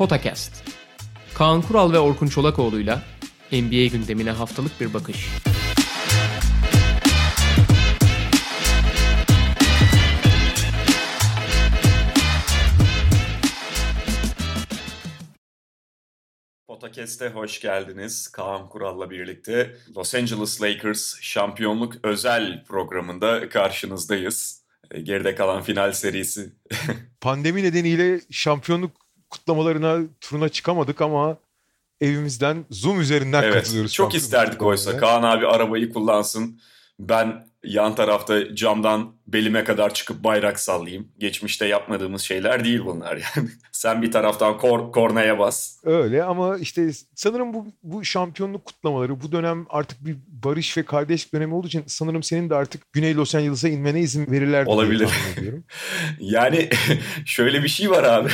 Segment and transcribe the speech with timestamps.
[0.00, 0.64] Potakast.
[1.34, 3.02] Kaan Kural ve Orkun Çolakoğlu'yla
[3.52, 5.28] NBA gündemine haftalık bir bakış.
[16.66, 18.28] Potakest'e hoş geldiniz.
[18.28, 24.64] Kaan Kural'la birlikte Los Angeles Lakers şampiyonluk özel programında karşınızdayız.
[24.90, 26.52] E, geride kalan final serisi.
[27.20, 31.36] Pandemi nedeniyle şampiyonluk kutlamalarına, turuna çıkamadık ama
[32.00, 33.92] evimizden Zoom üzerinden evet, katılıyoruz.
[33.92, 34.96] Çok isterdik oysa.
[34.96, 36.60] Kaan abi arabayı kullansın.
[36.98, 41.08] Ben yan tarafta camdan belime kadar çıkıp bayrak sallayayım.
[41.18, 43.48] Geçmişte yapmadığımız şeyler değil bunlar yani.
[43.72, 45.76] Sen bir taraftan kor, kornaya bas.
[45.84, 51.34] Öyle ama işte sanırım bu, bu şampiyonluk kutlamaları bu dönem artık bir barış ve kardeşlik
[51.34, 54.66] dönemi olduğu için sanırım senin de artık Güney Los Angeles'a inmene izin verirler.
[54.66, 55.08] Olabilir.
[56.20, 56.68] yani
[57.24, 58.30] şöyle bir şey var abi.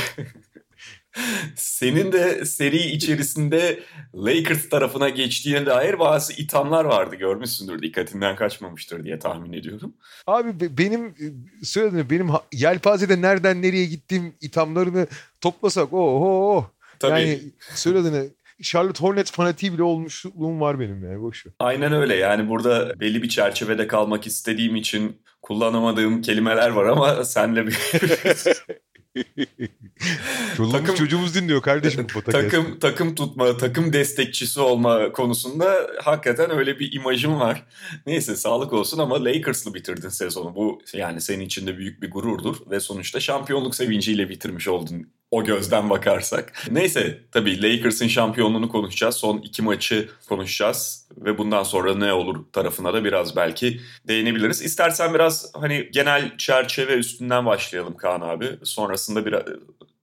[1.57, 3.81] Senin de seri içerisinde
[4.15, 7.17] Lakers tarafına geçtiğine dair bazı ithamlar vardı.
[7.17, 9.95] Görmüşsündür dikkatinden kaçmamıştır diye tahmin ediyorum.
[10.27, 11.15] Abi benim
[11.63, 15.07] söylediğim benim yelpazede nereden nereye gittiğim ithamlarını
[15.41, 16.71] toplasak oho.
[16.99, 17.21] Tabii.
[17.21, 17.41] Yani
[17.75, 18.29] söylediğini
[18.63, 21.53] Charlotte Hornets fanatiği bile olmuşluğum var benim yani boş ver.
[21.59, 27.67] Aynen öyle yani burada belli bir çerçevede kalmak istediğim için kullanamadığım kelimeler var ama senle
[27.67, 27.75] bir
[30.57, 32.07] Çoluğumuz takım, çocuğumuz dinliyor kardeşim.
[32.15, 37.67] Bu takım, takım tutma, takım destekçisi olma konusunda hakikaten öyle bir imajım var.
[38.07, 40.55] Neyse sağlık olsun ama Lakers'lı bitirdin sezonu.
[40.55, 45.45] Bu yani senin için de büyük bir gururdur ve sonuçta şampiyonluk sevinciyle bitirmiş oldun o
[45.45, 46.67] gözden bakarsak.
[46.71, 49.15] Neyse tabii Lakers'ın şampiyonluğunu konuşacağız.
[49.15, 54.63] Son iki maçı konuşacağız ve bundan sonra ne olur tarafına da biraz belki değinebiliriz.
[54.63, 58.59] İstersen biraz hani genel çerçeve üstünden başlayalım Kaan abi.
[58.63, 59.35] Sonrasında bir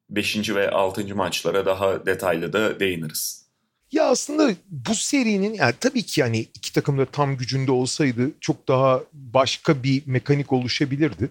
[0.09, 0.49] 5.
[0.49, 1.15] ve 6.
[1.15, 3.43] maçlara daha detaylı da değiniriz.
[3.91, 8.67] Ya aslında bu serinin yani tabii ki yani iki takım da tam gücünde olsaydı çok
[8.67, 11.29] daha başka bir mekanik oluşabilirdi.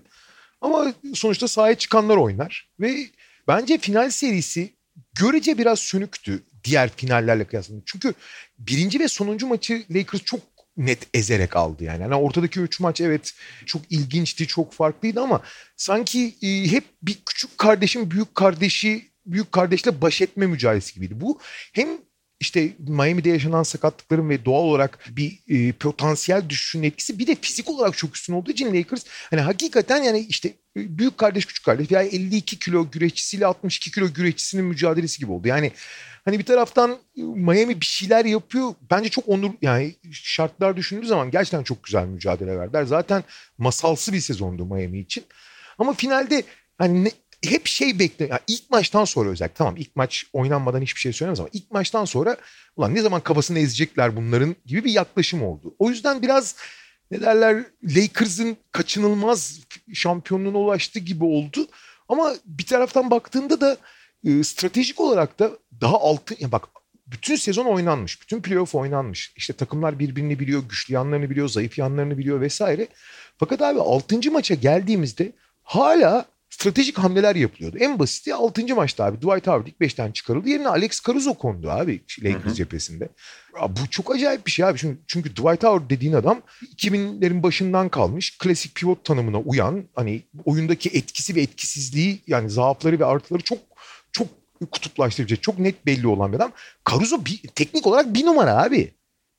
[0.61, 3.07] Ama sonuçta sahaya çıkanlar oynar ve
[3.49, 4.73] Bence final serisi
[5.19, 7.75] görece biraz sönüktü diğer finallerle kıyasla.
[7.87, 8.15] Çünkü
[8.59, 10.41] birinci ve sonuncu maçı Lakers çok
[10.77, 12.03] net ezerek aldı yani.
[12.03, 13.35] yani ortadaki üç maç evet
[13.67, 15.43] çok ilginçti, çok farklıydı ama
[15.77, 21.21] sanki e, hep bir küçük kardeşin büyük kardeşi büyük kardeşle baş etme mücadelesi gibiydi.
[21.21, 21.41] Bu
[21.73, 21.89] hem
[22.43, 27.71] işte Miami'de yaşanan sakatlıkların ve doğal olarak bir e, potansiyel düşüşün etkisi bir de fizik
[27.71, 31.93] olarak çok üstün olduğu için Lakers hani hakikaten yani işte e, büyük kardeş küçük kardeş
[31.93, 35.49] veya 52 kilo güreşçisiyle 62 kilo güreşçisinin mücadelesi gibi oldu.
[35.49, 35.73] Yani
[36.25, 38.75] hani bir taraftan e, Miami bir şeyler yapıyor.
[38.91, 42.85] Bence çok onur yani şartlar düşündüğü zaman gerçekten çok güzel mücadele verdiler.
[42.85, 43.25] Zaten
[43.59, 45.25] masalsı bir sezondu Miami için.
[45.79, 46.43] Ama finalde
[46.79, 47.11] hani ne,
[47.47, 48.27] hep şey bekle.
[48.27, 52.05] Yani ilk maçtan sonra özellikle tamam ilk maç oynanmadan hiçbir şey söylemez ama ilk maçtan
[52.05, 52.37] sonra
[52.77, 55.75] ulan ne zaman kafasını ezecekler bunların gibi bir yaklaşım oldu.
[55.79, 56.57] O yüzden biraz
[57.11, 59.61] ne derler Lakers'ın kaçınılmaz
[59.95, 61.67] şampiyonluğuna ulaştı gibi oldu.
[62.09, 63.77] Ama bir taraftan baktığında da
[64.25, 66.69] e, stratejik olarak da daha altı ya bak
[67.07, 68.23] bütün sezon oynanmış.
[68.23, 69.33] Bütün playoff oynanmış.
[69.37, 72.89] İşte takımlar birbirini biliyor, güçlü yanlarını biliyor, zayıf yanlarını biliyor vesaire.
[73.39, 74.31] Fakat abi 6.
[74.31, 75.33] maça geldiğimizde
[75.63, 77.77] hala stratejik hamleler yapılıyordu.
[77.81, 78.75] En basiti 6.
[78.75, 80.49] maçta abi Dwight Howard ilk 5'ten çıkarıldı.
[80.49, 83.09] Yerine Alex Caruso kondu abi Lakers cephesinde.
[83.61, 84.79] Ya bu çok acayip bir şey abi.
[84.79, 86.43] Çünkü, çünkü Dwight Howard dediğin adam
[86.77, 93.05] 2000'lerin başından kalmış klasik pivot tanımına uyan hani oyundaki etkisi ve etkisizliği yani zaafları ve
[93.05, 93.59] artıları çok
[94.13, 94.29] çok
[94.71, 96.53] kutuplaştırıcı, çok net belli olan bir adam.
[96.91, 98.93] Caruso bir, teknik olarak bir numara abi.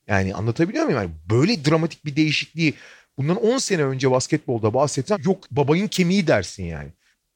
[0.07, 0.99] Yani anlatabiliyor muyum?
[0.99, 2.73] Yani böyle dramatik bir değişikliği
[3.17, 6.89] bundan 10 sene önce basketbolda bahsetsen yok babayın kemiği dersin yani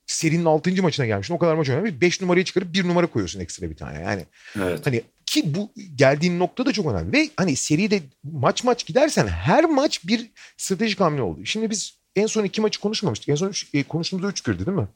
[0.07, 0.81] serinin 6.
[0.81, 1.33] maçına gelmişsin.
[1.33, 1.91] O kadar maç oynamış.
[2.01, 4.01] 5 numarayı çıkarıp 1 numara koyuyorsun ekstra bir tane.
[4.01, 4.25] Yani
[4.55, 4.85] evet.
[4.85, 7.13] hani ki bu geldiğin nokta da çok önemli.
[7.13, 11.45] Ve hani seride maç maç gidersen her maç bir stratejik hamle oldu.
[11.45, 13.29] Şimdi biz en son iki maçı konuşmamıştık.
[13.29, 14.87] En son üç, e, konuştuğumuzda 3 girdi değil mi?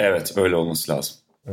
[0.00, 1.16] Evet öyle olması lazım.
[1.46, 1.52] Ee,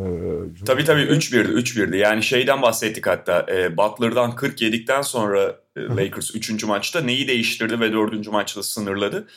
[0.65, 1.97] tabii tabii 3-1'di 3-1'di.
[1.97, 6.63] Yani şeyden bahsettik hatta e, Butler'dan 40 yedikten sonra e, Lakers 3.
[6.63, 8.27] maçta neyi değiştirdi ve 4.
[8.27, 9.27] maçta sınırladı.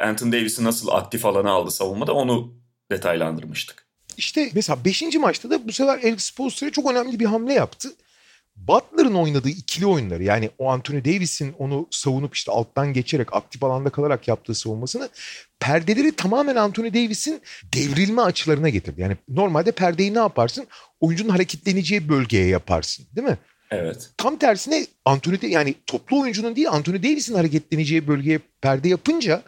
[0.00, 2.54] Anthony Davis'i nasıl aktif alana aldı savunmada onu
[2.90, 3.86] detaylandırmıştık.
[4.16, 5.02] İşte mesela 5.
[5.02, 7.88] maçta da bu sefer Eric Spoelstra çok önemli bir hamle yaptı.
[8.56, 13.90] Butler'ın oynadığı ikili oyunları yani o Anthony Davis'in onu savunup işte alttan geçerek aktif alanda
[13.90, 15.08] kalarak yaptığı savunmasını
[15.60, 17.42] perdeleri tamamen Anthony Davis'in
[17.74, 19.00] devrilme açılarına getirdi.
[19.00, 20.66] Yani normalde perdeyi ne yaparsın?
[21.00, 23.38] Oyuncunun hareketleneceği bölgeye yaparsın değil mi?
[23.70, 24.10] Evet.
[24.16, 29.42] Tam tersine Anthony yani toplu oyuncunun değil Anthony Davis'in hareketleneceği bölgeye perde yapınca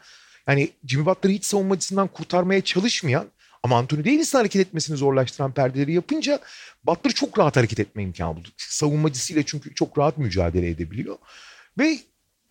[0.48, 3.26] yani Jimmy Butler'ı hiç savunma açısından kurtarmaya çalışmayan
[3.62, 6.40] Ama Anthony Davis'in hareket etmesini zorlaştıran perdeleri yapınca
[6.84, 8.48] Butler çok rahat hareket etme imkanı buldu.
[8.56, 11.18] Savunmacısıyla çünkü çok rahat mücadele edebiliyor.
[11.78, 11.98] Ve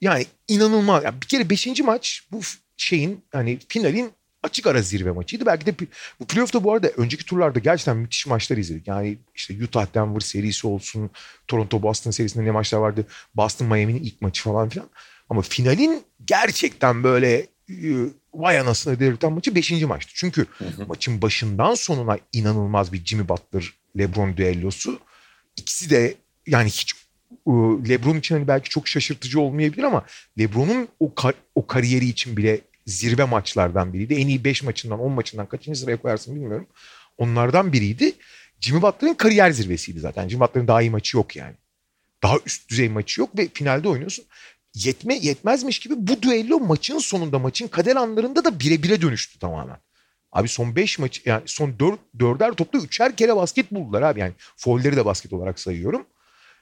[0.01, 1.03] yani inanılmaz.
[1.03, 1.81] Yani bir kere 5.
[1.81, 2.41] maç bu
[2.77, 4.11] şeyin hani finalin
[4.43, 5.45] açık ara zirve maçıydı.
[5.45, 5.75] Belki de
[6.19, 8.87] bu playoff'ta bu arada önceki turlarda gerçekten müthiş maçlar izledik.
[8.87, 11.09] Yani işte Utah Denver serisi olsun,
[11.47, 13.05] Toronto Boston serisinde ne maçlar vardı.
[13.35, 14.89] Boston Miami'nin ilk maçı falan filan.
[15.29, 17.47] Ama finalin gerçekten böyle
[18.33, 19.71] vay anasını delirten maçı 5.
[19.71, 20.11] maçtı.
[20.15, 20.85] Çünkü hı hı.
[20.87, 24.99] maçın başından sonuna inanılmaz bir Jimmy Butler LeBron düellosu.
[25.57, 26.15] İkisi de
[26.47, 26.93] yani hiç
[27.31, 27.51] e,
[27.89, 30.05] LeBron için hani belki çok şaşırtıcı olmayabilir ama
[30.39, 34.13] LeBron'un o kar, o kariyeri için bile zirve maçlardan biriydi.
[34.13, 36.67] En iyi 5 maçından 10 maçından kaçıncı sıraya koyarsın bilmiyorum.
[37.17, 38.13] Onlardan biriydi.
[38.59, 40.29] Jimmy Butler'ın kariyer zirvesiydi zaten.
[40.29, 41.55] Jimmy Butler'ın daha iyi maçı yok yani.
[42.23, 44.25] Daha üst düzey maçı yok ve finalde oynuyorsun.
[44.73, 49.77] Yetme yetmezmiş gibi bu düello maçın sonunda maçın kader anlarında da bire bire dönüştü tamamen.
[50.31, 54.33] Abi son 5 maç yani son 4 dörder topta üçer kere basket buldular abi yani.
[54.57, 56.05] Foul'leri de basket olarak sayıyorum.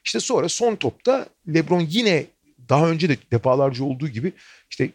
[0.06, 2.26] İşte sonra son topta LeBron yine
[2.70, 4.34] daha önce de defalarca olduğu gibi
[4.70, 4.90] işte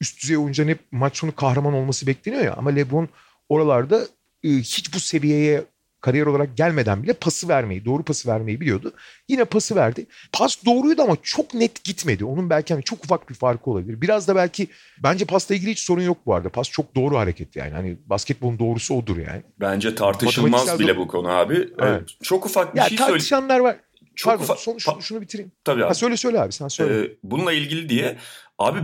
[0.00, 2.54] üst düzey oyuncuların hep maç sonu kahraman olması bekleniyor ya.
[2.54, 3.08] Ama LeBron
[3.48, 4.06] oralarda
[4.44, 5.64] e, hiç bu seviyeye
[6.02, 8.92] kariyer olarak gelmeden bile pası vermeyi, doğru pası vermeyi biliyordu.
[9.28, 10.06] Yine pası verdi.
[10.32, 12.24] Pas doğruydu ama çok net gitmedi.
[12.24, 14.00] Onun belki hani çok ufak bir farkı olabilir.
[14.00, 14.68] Biraz da belki
[15.02, 16.48] bence pasla ilgili hiç sorun yok bu arada.
[16.48, 17.72] Pas çok doğru hareket yani.
[17.72, 19.42] Hani basketbolun doğrusu odur yani.
[19.60, 21.68] Bence tartışılmaz bile bu konu abi.
[21.78, 22.08] Evet.
[22.22, 23.10] Çok ufak bir ya, şey söyle.
[23.10, 23.76] Tartışanlar var.
[24.14, 24.58] Çok Pardon, ufak.
[24.58, 25.52] Son, şunu, şunu bitireyim.
[25.64, 25.88] Tabii abi.
[25.88, 27.06] Ha, söyle söyle abi sen söyle.
[27.06, 28.16] Ee, bununla ilgili diye
[28.58, 28.78] abi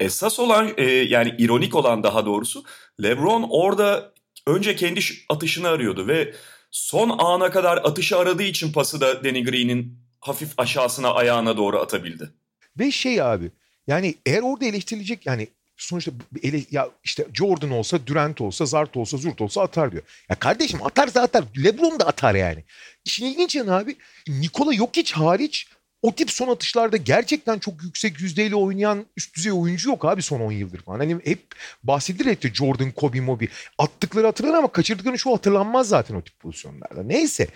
[0.00, 2.64] esas olan e, yani ironik olan daha doğrusu
[3.02, 4.12] LeBron orada
[4.46, 6.34] önce kendi atışını arıyordu ve
[6.74, 12.30] son ana kadar atışı aradığı için pası da Danny Green'in hafif aşağısına ayağına doğru atabildi.
[12.78, 13.50] Ve şey abi
[13.86, 16.12] yani eğer orada eleştirilecek yani sonuçta
[16.42, 20.02] ele, ya işte Jordan olsa, Durant olsa, Zart olsa, Zurt olsa atar diyor.
[20.28, 21.44] Ya kardeşim atarsa atar.
[21.64, 22.64] LeBron da atar yani.
[23.04, 23.96] İşin ilginç yanı abi
[24.28, 25.68] Nikola Jokic hariç
[26.04, 30.40] o tip son atışlarda gerçekten çok yüksek yüzdeyle oynayan üst düzey oyuncu yok abi son
[30.40, 30.98] 10 yıldır falan.
[30.98, 31.46] Hani hep
[31.82, 33.44] bahsedilir etti Jordan, Kobe, Moby.
[33.78, 37.02] Attıkları hatırlanır ama kaçırdıkları şu hatırlanmaz zaten o tip pozisyonlarda.
[37.02, 37.48] Neyse.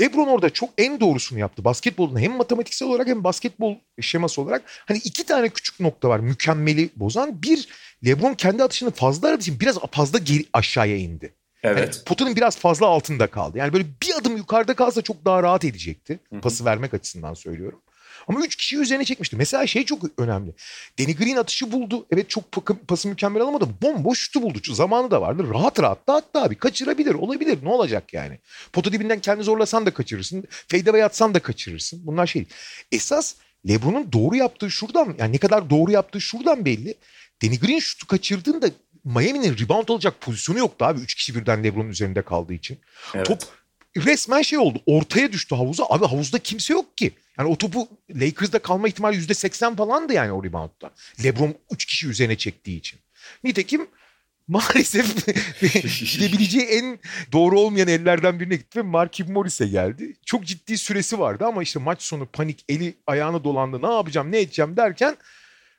[0.00, 1.64] LeBron orada çok en doğrusunu yaptı.
[1.64, 6.90] Basketbolun hem matematiksel olarak hem basketbol şeması olarak hani iki tane küçük nokta var mükemmeli
[6.96, 7.42] bozan.
[7.42, 7.68] Bir
[8.06, 11.34] LeBron kendi atışını fazla aradığı için biraz fazla geri aşağıya indi.
[11.62, 11.94] Evet.
[11.94, 13.58] Yani potanın biraz fazla altında kaldı.
[13.58, 16.20] Yani böyle bir adım yukarıda kalsa çok daha rahat edecekti.
[16.30, 16.40] Hı-hı.
[16.40, 17.80] Pası vermek açısından söylüyorum.
[18.28, 19.36] Ama 3 kişiyi üzerine çekmişti.
[19.36, 20.54] Mesela şey çok önemli.
[20.98, 22.06] Danny Green atışı buldu.
[22.10, 22.44] Evet çok
[22.88, 23.68] pası mükemmel alamadı.
[23.82, 24.58] Bomboş şutu buldu.
[24.72, 25.50] Zamanı da vardı.
[25.50, 26.54] Rahat rahat da attı abi.
[26.54, 27.14] Kaçırabilir.
[27.14, 27.58] Olabilir.
[27.62, 28.38] Ne olacak yani?
[28.72, 30.44] Pota dibinden kendi zorlasan da kaçırırsın.
[30.50, 32.06] Fadeaway atsan da kaçırırsın.
[32.06, 32.46] Bunlar şey.
[32.92, 33.34] Esas
[33.68, 36.94] LeBron'un doğru yaptığı şuradan yani ne kadar doğru yaptığı şuradan belli.
[37.42, 38.70] Danny Green şutu kaçırdığında
[39.04, 41.00] Miami'nin rebound alacak pozisyonu yoktu abi.
[41.00, 42.78] Üç kişi birden LeBron'un üzerinde kaldığı için.
[43.14, 43.26] Evet.
[43.26, 43.42] Top
[43.96, 44.82] resmen şey oldu.
[44.86, 45.84] Ortaya düştü havuza.
[45.88, 47.12] Abi havuzda kimse yok ki.
[47.38, 50.90] Yani o topu Lakers'da kalma ihtimali yüzde seksen falandı yani o reboundda.
[51.24, 53.00] LeBron üç kişi üzerine çektiği için.
[53.44, 53.88] Nitekim
[54.48, 55.26] maalesef
[56.14, 56.98] gidebileceği en
[57.32, 60.16] doğru olmayan ellerden birine gitti ve Markif Morris'e geldi.
[60.26, 64.40] Çok ciddi süresi vardı ama işte maç sonu panik eli ayağına dolandı ne yapacağım ne
[64.40, 65.16] edeceğim derken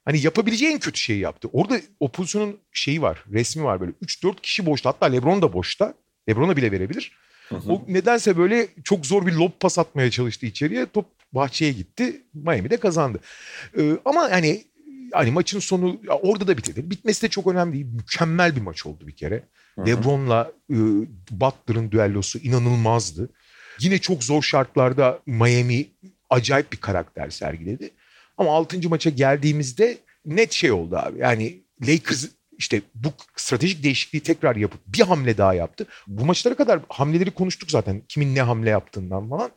[0.06, 1.50] hani yapabileceği en kötü şeyi yaptı.
[1.54, 5.94] Orada o pozisyonun şeyi var resmi var böyle 3-4 kişi boşta hatta Lebron da boşta.
[6.30, 7.12] Lebron'a bile verebilir.
[7.68, 10.86] O nedense böyle çok zor bir lob pas atmaya çalıştı içeriye.
[10.86, 12.22] Top bahçeye gitti.
[12.34, 13.20] Miami de kazandı.
[13.78, 14.64] Ee, ama yani
[15.14, 16.90] hani maçın sonu orada da bitirdi.
[16.90, 17.86] Bitmesi de çok önemli değil.
[17.86, 19.44] Mükemmel bir maç oldu bir kere.
[19.88, 20.76] LeBron'la e,
[21.32, 23.30] Butler'ın düellosu inanılmazdı.
[23.80, 25.88] Yine çok zor şartlarda Miami
[26.30, 27.92] acayip bir karakter sergiledi.
[28.38, 28.90] Ama 6.
[28.90, 31.20] maça geldiğimizde net şey oldu abi.
[31.20, 32.26] Yani Lakers
[32.62, 35.86] işte bu stratejik değişikliği tekrar yapıp bir hamle daha yaptı.
[36.08, 38.02] Bu maçlara kadar hamleleri konuştuk zaten.
[38.08, 39.52] Kimin ne hamle yaptığından falan.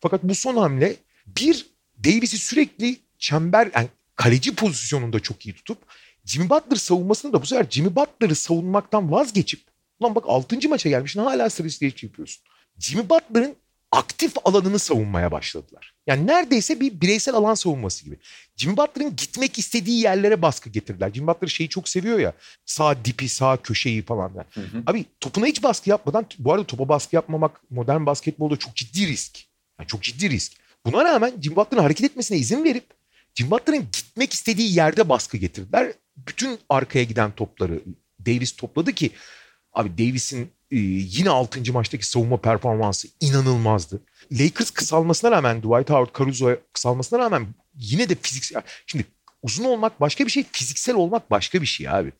[0.00, 0.96] Fakat bu son hamle
[1.26, 1.66] bir
[2.04, 5.78] Davis'i sürekli çember yani kaleci pozisyonunda çok iyi tutup
[6.24, 9.60] Jimmy Butler savunmasını da bu sefer Jimmy Butler'ı savunmaktan vazgeçip
[10.00, 10.68] ulan bak 6.
[10.68, 12.44] maça gelmişsin hala stratejik yapıyorsun.
[12.78, 13.56] Jimmy Butler'ın
[13.92, 15.94] aktif alanını savunmaya başladılar.
[16.06, 18.16] Yani neredeyse bir bireysel alan savunması gibi.
[18.56, 21.10] Jimmy Butler'ın gitmek istediği yerlere baskı getirdiler.
[21.14, 22.32] Jimmy Butler şeyi çok seviyor ya.
[22.64, 24.32] Sağ dipi, sağ köşeyi falan.
[24.36, 24.46] Yani.
[24.54, 24.82] Hı hı.
[24.86, 29.38] Abi topuna hiç baskı yapmadan, bu arada topa baskı yapmamak modern basketbolda çok ciddi risk.
[29.78, 30.52] Yani çok ciddi risk.
[30.86, 32.84] Buna rağmen Jimmy Butler'ın hareket etmesine izin verip
[33.34, 35.92] Jimmy Butler'ın gitmek istediği yerde baskı getirdiler.
[36.16, 37.80] Bütün arkaya giden topları
[38.26, 39.10] Davis topladı ki
[39.72, 41.72] abi Davis'in e, yine 6.
[41.72, 44.00] maçtaki savunma performansı inanılmazdı.
[44.32, 48.62] Lakers kısalmasına rağmen Dwight Howard, Caruso'ya kısalmasına rağmen yine de fiziksel.
[48.86, 49.04] Şimdi
[49.42, 52.12] uzun olmak başka bir şey, fiziksel olmak başka bir şey abi.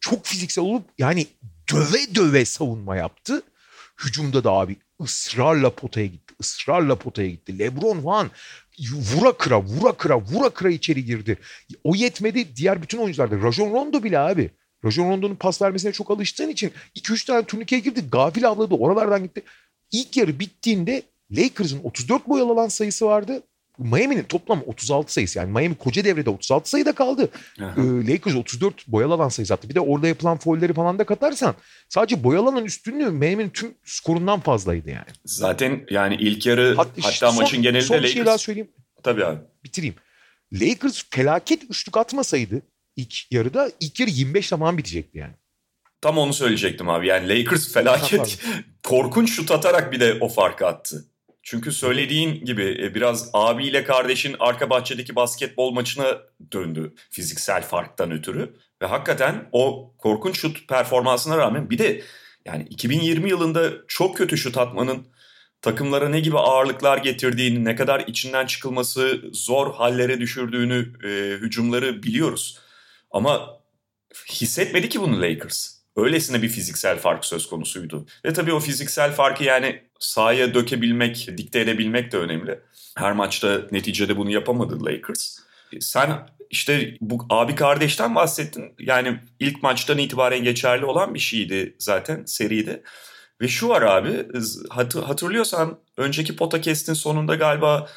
[0.00, 1.26] Çok fiziksel olup yani
[1.72, 3.42] döve döve savunma yaptı.
[4.04, 6.34] Hücumda da abi ısrarla potaya gitti.
[6.40, 7.58] ısrarla potaya gitti.
[7.58, 8.30] Lebron falan
[8.92, 11.38] vura kıra vura kıra vura kıra içeri girdi.
[11.84, 13.42] O yetmedi diğer bütün oyuncular da.
[13.42, 14.50] Rajon Rondo bile abi.
[14.84, 18.04] Rajon Rondo'nun pas vermesine çok alıştığın için 2-3 tane turnikeye girdi.
[18.12, 19.42] Gafil avladı oralardan gitti.
[19.92, 23.42] İlk yarı bittiğinde Lakers'ın 34 boyalı alan sayısı vardı.
[23.78, 27.28] Miami'nin toplam 36 sayısı yani Miami koca devrede 36 sayıda kaldı.
[27.60, 29.68] ee, Lakers 34 boyalı alan sayısı attı.
[29.68, 31.54] Bir de orada yapılan foulleri falan da katarsan
[31.88, 35.06] sadece boyalı alan üstünlüğü Miami'nin tüm skorundan fazlaydı yani.
[35.24, 38.10] Zaten yani ilk yarı Hat, hatta son, maçın genelinde son Lakers...
[38.10, 38.70] Son şey daha söyleyeyim.
[39.02, 39.38] Tabii abi.
[39.64, 39.94] Bitireyim.
[40.52, 42.62] Lakers felaket üçlük atmasaydı
[42.96, 45.34] ilk yarıda ilk yarı 25 zaman bitecekti yani.
[46.00, 47.06] Tam onu söyleyecektim abi.
[47.06, 48.38] Yani Lakers felaket
[48.82, 51.04] korkunç şut atarak bir de o farkı attı.
[51.42, 56.18] Çünkü söylediğin gibi e, biraz abiyle kardeşin arka bahçedeki basketbol maçına
[56.52, 58.56] döndü fiziksel farktan ötürü.
[58.82, 62.02] Ve hakikaten o korkunç şut performansına rağmen bir de
[62.44, 65.06] yani 2020 yılında çok kötü şut atmanın
[65.62, 72.58] takımlara ne gibi ağırlıklar getirdiğini, ne kadar içinden çıkılması zor hallere düşürdüğünü, e, hücumları biliyoruz.
[73.14, 73.60] Ama
[74.30, 75.74] hissetmedi ki bunu Lakers.
[75.96, 78.06] Öylesine bir fiziksel fark söz konusuydu.
[78.24, 82.60] Ve tabii o fiziksel farkı yani sahaya dökebilmek, dikte edebilmek de önemli.
[82.96, 85.38] Her maçta neticede bunu yapamadı Lakers.
[85.80, 88.74] Sen işte bu abi kardeşten bahsettin.
[88.78, 92.82] Yani ilk maçtan itibaren geçerli olan bir şeydi zaten seride.
[93.40, 94.26] Ve şu var abi
[95.00, 97.88] hatırlıyorsan önceki podcast'in sonunda galiba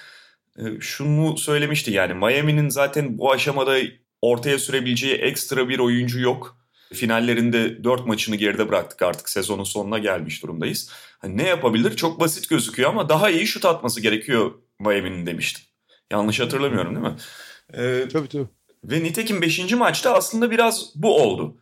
[0.58, 3.78] e, şunu söylemişti yani Miami'nin zaten bu aşamada
[4.22, 6.58] ortaya sürebileceği ekstra bir oyuncu yok.
[6.94, 10.90] Finallerinde 4 maçını geride bıraktık artık sezonun sonuna gelmiş durumdayız.
[11.20, 11.96] Hani ne yapabilir?
[11.96, 15.64] Çok basit gözüküyor ama daha iyi şut atması gerekiyor Miami'nin demiştim.
[16.12, 17.16] Yanlış hatırlamıyorum değil mi?
[17.74, 18.48] Ee, tabii tabii.
[18.84, 19.74] Ve nitekim 5.
[19.74, 21.58] maçta aslında biraz bu oldu.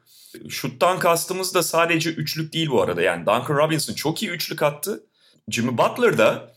[0.50, 3.02] Şuttan kastımız da sadece üçlük değil bu arada.
[3.02, 5.04] Yani Duncan Robinson çok iyi üçlük attı.
[5.50, 6.55] Jimmy Butler da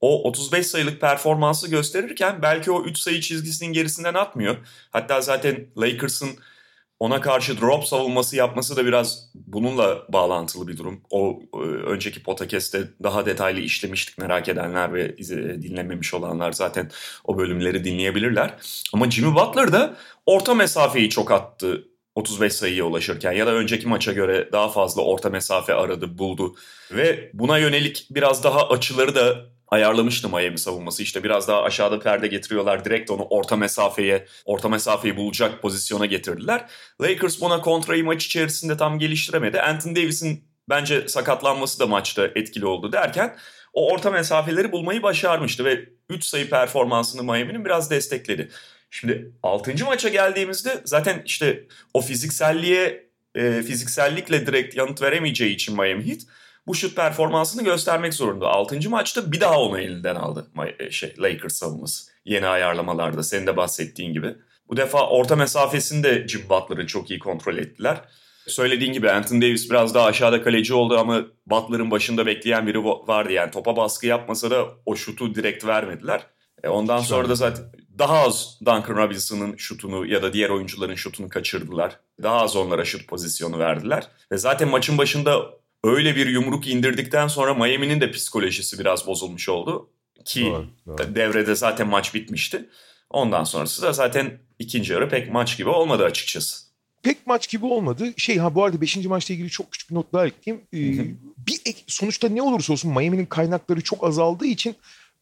[0.00, 4.56] o 35 sayılık performansı gösterirken belki o 3 sayı çizgisinin gerisinden atmıyor.
[4.90, 6.30] Hatta zaten Lakers'ın
[7.00, 11.00] ona karşı drop savunması yapması da biraz bununla bağlantılı bir durum.
[11.10, 15.18] O e, önceki podcast'te daha detaylı işlemiştik merak edenler ve
[15.62, 16.90] dinlememiş olanlar zaten
[17.24, 18.54] o bölümleri dinleyebilirler.
[18.92, 19.96] Ama Jimmy Butler da
[20.26, 21.84] orta mesafeyi çok attı
[22.14, 26.54] 35 sayıya ulaşırken ya da önceki maça göre daha fazla orta mesafe aradı, buldu.
[26.92, 31.02] Ve buna yönelik biraz daha açıları da ayarlamıştı Miami savunması.
[31.02, 32.84] İşte biraz daha aşağıda perde getiriyorlar.
[32.84, 36.66] Direkt onu orta mesafeye, orta mesafeyi bulacak pozisyona getirdiler.
[37.02, 39.60] Lakers buna kontrayı maç içerisinde tam geliştiremedi.
[39.60, 43.36] Anthony Davis'in bence sakatlanması da maçta etkili oldu derken
[43.72, 48.50] o orta mesafeleri bulmayı başarmıştı ve 3 sayı performansını Miami'nin biraz destekledi.
[48.90, 49.84] Şimdi 6.
[49.84, 56.20] maça geldiğimizde zaten işte o fizikselliğe e, fiziksellikle direkt yanıt veremeyeceği için Miami Heat
[56.66, 58.48] bu şut performansını göstermek zorunda.
[58.48, 58.90] 6.
[58.90, 60.46] maçta bir daha onu elinden aldı
[60.78, 62.10] e, şey Lakers savunması.
[62.24, 64.34] Yeni ayarlamalarda senin de bahsettiğin gibi.
[64.68, 68.00] Bu defa orta mesafesini de Jim Butler'ı çok iyi kontrol ettiler.
[68.46, 73.32] Söylediğin gibi Anthony Davis biraz daha aşağıda kaleci oldu ama Butler'ın başında bekleyen biri vardı.
[73.32, 76.26] Yani topa baskı yapmasa da o şutu direkt vermediler.
[76.62, 77.64] E ondan Hiç sonra da zaten
[77.98, 82.00] daha az Duncan Robinson'ın şutunu ya da diğer oyuncuların şutunu kaçırdılar.
[82.22, 84.08] Daha az onlara şut pozisyonu verdiler.
[84.32, 85.42] Ve zaten maçın başında
[85.84, 89.90] öyle bir yumruk indirdikten sonra Miami'nin de psikolojisi biraz bozulmuş oldu.
[90.24, 91.14] Ki doğru, doğru.
[91.14, 92.68] devrede zaten maç bitmişti.
[93.10, 96.64] Ondan sonrası da zaten ikinci yarı pek maç gibi olmadı açıkçası.
[97.02, 98.12] Pek maç gibi olmadı.
[98.16, 98.96] Şey ha bu arada 5.
[98.96, 100.66] maçla ilgili çok küçük bir not daha ekleyeyim.
[100.74, 101.14] Ee,
[101.46, 104.76] bir ek, sonuçta ne olursa olsun Miami'nin kaynakları çok azaldığı için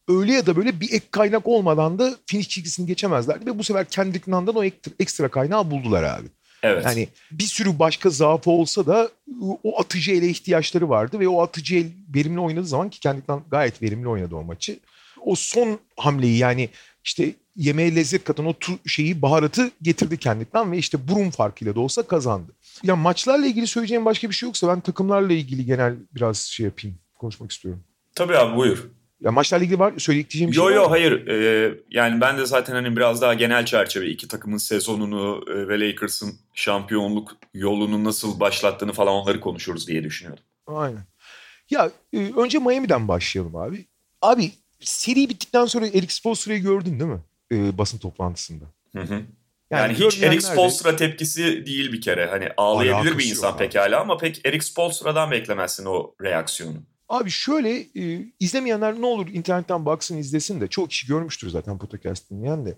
[0.07, 3.45] öyle ya da böyle bir ek kaynak olmadan da finish çizgisini geçemezlerdi.
[3.45, 4.63] Ve bu sefer kendiliklerinden o
[4.99, 6.27] ekstra kaynağı buldular abi.
[6.63, 6.85] Evet.
[6.85, 9.09] Yani bir sürü başka zaafı olsa da
[9.63, 13.81] o atıcı ele ihtiyaçları vardı ve o atıcı el verimli oynadığı zaman ki kendinden gayet
[13.81, 14.79] verimli oynadı o maçı.
[15.25, 16.69] O son hamleyi yani
[17.03, 21.79] işte yemeğe lezzet katan o tu şeyi baharatı getirdi kendinden ve işte burun farkıyla da
[21.79, 22.51] olsa kazandı.
[22.83, 26.97] Ya maçlarla ilgili söyleyeceğim başka bir şey yoksa ben takımlarla ilgili genel biraz şey yapayım,
[27.19, 27.83] konuşmak istiyorum.
[28.15, 28.89] Tabii abi buyur.
[29.23, 31.27] Ya maçlarla ilgili var söyleyeceğim bir yo, şey yo, var Yok hayır.
[31.27, 35.79] Ee, yani ben de zaten hani biraz daha genel çerçeve iki takımın sezonunu e, ve
[35.79, 40.43] Lakers'ın şampiyonluk yolunu nasıl başlattığını falan onları konuşuruz diye düşünüyorum.
[40.67, 41.03] Aynen.
[41.69, 43.85] Ya e, önce Miami'den başlayalım abi.
[44.21, 47.21] Abi seri bittikten sonra Eric Spoelstra'yı gördün değil mi?
[47.51, 48.65] E, basın toplantısında.
[48.95, 49.13] Hı hı.
[49.13, 49.25] Yani,
[49.71, 52.25] yani hiç Eric Spoelstra tepkisi değil bir kere.
[52.25, 56.77] Hani ağlayabilir Alakası bir insan pekala ama pek Eric Spoelstra'dan beklemezsin o reaksiyonu.
[57.13, 62.29] Abi şöyle e, izlemeyenler ne olur internetten baksın izlesin de çok kişi görmüştür zaten podcast
[62.29, 62.77] dinleyen de.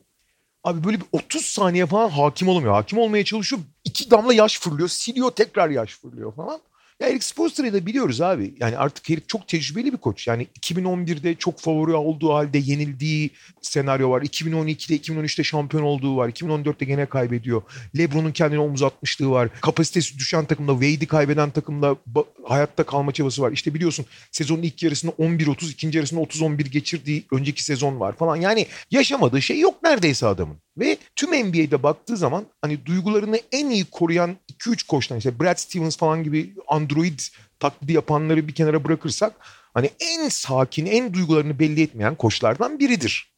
[0.64, 2.74] Abi böyle bir 30 saniye falan hakim olamıyor.
[2.74, 3.62] Hakim olmaya çalışıyor.
[3.84, 4.90] iki damla yaş fırlıyor.
[4.90, 6.60] Siliyor tekrar yaş fırlıyor falan.
[7.00, 8.54] Ya Eric Spoelstra'yı da biliyoruz abi.
[8.60, 10.28] Yani artık herif çok tecrübeli bir koç.
[10.28, 13.30] Yani 2011'de çok favori olduğu halde yenildiği
[13.62, 14.22] senaryo var.
[14.22, 16.30] 2012'de 2013'te şampiyon olduğu var.
[16.30, 17.62] 2014'te gene kaybediyor.
[17.98, 19.50] LeBron'un kendine omuz atmışlığı var.
[19.62, 21.96] Kapasitesi düşen takımda Wade'i kaybeden takımda
[22.44, 23.52] hayatta kalma çabası var.
[23.52, 28.36] İşte biliyorsun sezonun ilk yarısında 11-30, ikinci yarısında 30-11 geçirdiği önceki sezon var falan.
[28.36, 30.65] Yani yaşamadığı şey yok neredeyse adamın.
[30.78, 35.98] Ve tüm NBA'de baktığı zaman hani duygularını en iyi koruyan 2-3 koçtan işte Brad Stevens
[35.98, 37.20] falan gibi android
[37.60, 39.34] taklidi yapanları bir kenara bırakırsak
[39.74, 43.36] hani en sakin, en duygularını belli etmeyen koçlardan biridir.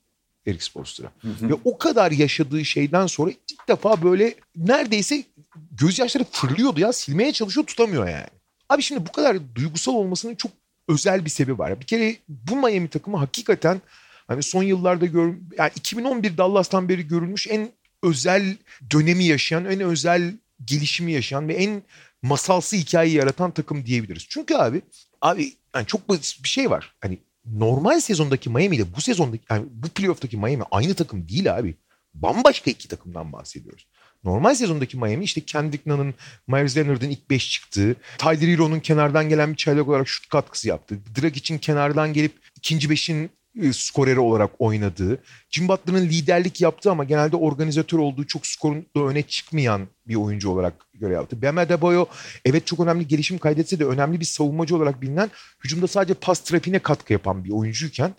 [0.47, 1.11] Eric Spoelstra.
[1.23, 5.23] Ve o kadar yaşadığı şeyden sonra ilk defa böyle neredeyse
[5.71, 8.27] gözyaşları fırlıyordu ya silmeye çalışıyor tutamıyor yani.
[8.69, 10.51] Abi şimdi bu kadar duygusal olmasının çok
[10.87, 11.79] özel bir sebebi var.
[11.79, 13.81] Bir kere bu Miami takımı hakikaten
[14.27, 17.69] hani son yıllarda gör yani 2011 Dallas'tan beri görülmüş en
[18.03, 18.57] özel
[18.91, 20.33] dönemi yaşayan, en özel
[20.65, 21.81] gelişimi yaşayan ve en
[22.21, 24.25] masalsı hikayeyi yaratan takım diyebiliriz.
[24.29, 24.81] Çünkü abi
[25.21, 26.95] abi yani çok basit bir şey var.
[27.01, 31.75] Hani normal sezondaki Miami ile bu sezondaki yani bu playoff'taki Miami aynı takım değil abi.
[32.13, 33.87] Bambaşka iki takımdan bahsediyoruz.
[34.23, 36.13] Normal sezondaki Miami işte Kendrick Nunn'ın,
[36.47, 40.99] Myers Leonard'ın ilk 5 çıktığı, Tyler Hero'nun kenardan gelen bir çaylak olarak şut katkısı yaptığı,
[41.21, 43.29] Dragic'in kenardan gelip ikinci beşin
[43.73, 49.23] skoreri olarak oynadığı, Jim Butler'ın liderlik yaptığı ama genelde organizatör olduğu çok skorun da öne
[49.23, 51.41] çıkmayan bir oyuncu olarak görev yaptı.
[51.41, 52.05] Bam Adebayo
[52.45, 55.29] evet çok önemli gelişim kaydetse de önemli bir savunmacı olarak bilinen,
[55.63, 58.13] hücumda sadece pas trafiğine katkı yapan bir oyuncuyken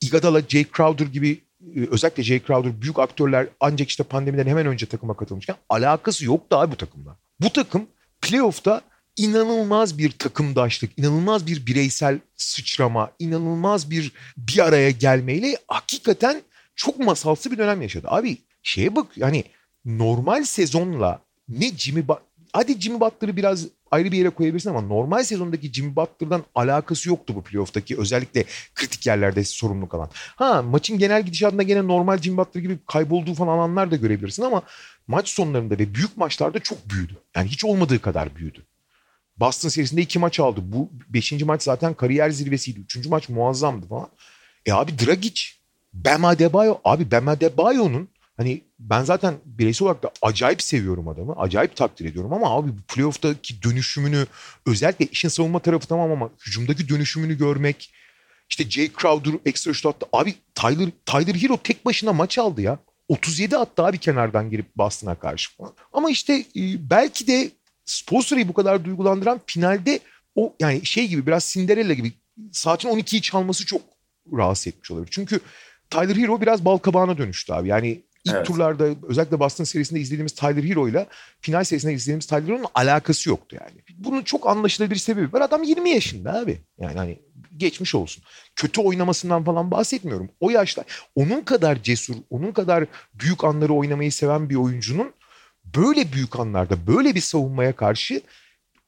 [0.00, 1.40] Iguodala, Jay Crowder gibi
[1.76, 6.56] e, özellikle Jay Crowder büyük aktörler ancak işte pandemiden hemen önce takıma katılmışken alakası yoktu
[6.56, 7.16] abi bu takımla.
[7.40, 7.86] Bu takım
[8.22, 8.80] playoff'ta
[9.16, 16.42] inanılmaz bir takımdaşlık, inanılmaz bir bireysel sıçrama, inanılmaz bir bir araya gelmeyle hakikaten
[16.76, 18.06] çok masalsı bir dönem yaşadı.
[18.10, 19.44] Abi şeye bak yani
[19.84, 22.20] normal sezonla ne Jimmy ba-
[22.52, 27.34] hadi Jimmy Butler'ı biraz ayrı bir yere koyabilirsin ama normal sezondaki Jimmy Butler'dan alakası yoktu
[27.36, 28.44] bu playoff'taki özellikle
[28.74, 30.10] kritik yerlerde sorumluluk alan.
[30.14, 34.62] Ha maçın genel gidişatında gene normal Jimmy Butler gibi kaybolduğu falan alanlar da görebilirsin ama
[35.06, 37.16] maç sonlarında ve büyük maçlarda çok büyüdü.
[37.36, 38.62] Yani hiç olmadığı kadar büyüdü.
[39.36, 40.60] Boston serisinde iki maç aldı.
[40.62, 42.80] Bu beşinci maç zaten kariyer zirvesiydi.
[42.80, 44.08] Üçüncü maç muazzamdı falan.
[44.66, 45.42] E abi Dragic,
[45.92, 46.78] Bam Adebayo.
[46.84, 51.32] Abi Bam Adebayo'nun hani ben zaten bireysel olarak da acayip seviyorum adamı.
[51.36, 54.26] Acayip takdir ediyorum ama abi bu playoff'taki dönüşümünü
[54.66, 57.94] özellikle işin savunma tarafı tamam ama hücumdaki dönüşümünü görmek
[58.48, 60.06] işte Jay Crowder ekstra şut attı.
[60.12, 62.78] Abi Tyler, Tyler Hero tek başına maç aldı ya.
[63.08, 65.50] 37 attı abi kenardan girip Boston'a karşı.
[65.92, 66.44] Ama işte
[66.78, 67.50] belki de
[67.84, 70.00] Spoelstra'yı bu kadar duygulandıran finalde
[70.34, 72.12] o yani şey gibi biraz Cinderella gibi
[72.52, 73.82] saatin 12'yi çalması çok
[74.32, 75.10] rahatsız etmiş olabilir.
[75.10, 75.40] Çünkü
[75.90, 77.68] Tyler Hero biraz bal kabağına dönüştü abi.
[77.68, 78.46] Yani ilk evet.
[78.46, 81.06] turlarda özellikle Boston serisinde izlediğimiz Tyler Hero ile
[81.40, 83.80] final serisinde izlediğimiz Tyler Hero'nun alakası yoktu yani.
[83.98, 85.40] Bunun çok anlaşılabilir sebebi var.
[85.40, 86.58] Adam 20 yaşında abi.
[86.78, 87.18] Yani hani
[87.56, 88.24] geçmiş olsun.
[88.56, 90.30] Kötü oynamasından falan bahsetmiyorum.
[90.40, 95.12] O yaşta onun kadar cesur, onun kadar büyük anları oynamayı seven bir oyuncunun
[95.76, 98.22] böyle büyük anlarda böyle bir savunmaya karşı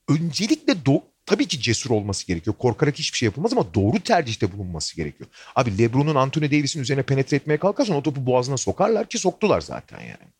[0.09, 2.57] öncelikle do- tabii ki cesur olması gerekiyor.
[2.59, 5.31] Korkarak hiçbir şey yapılmaz ama doğru tercihte bulunması gerekiyor.
[5.57, 10.01] Abi LeBron'un Anthony Davis'in üzerine penetre etmeye kalkarsan o topu boğazına sokarlar ki soktular zaten
[10.01, 10.31] yani.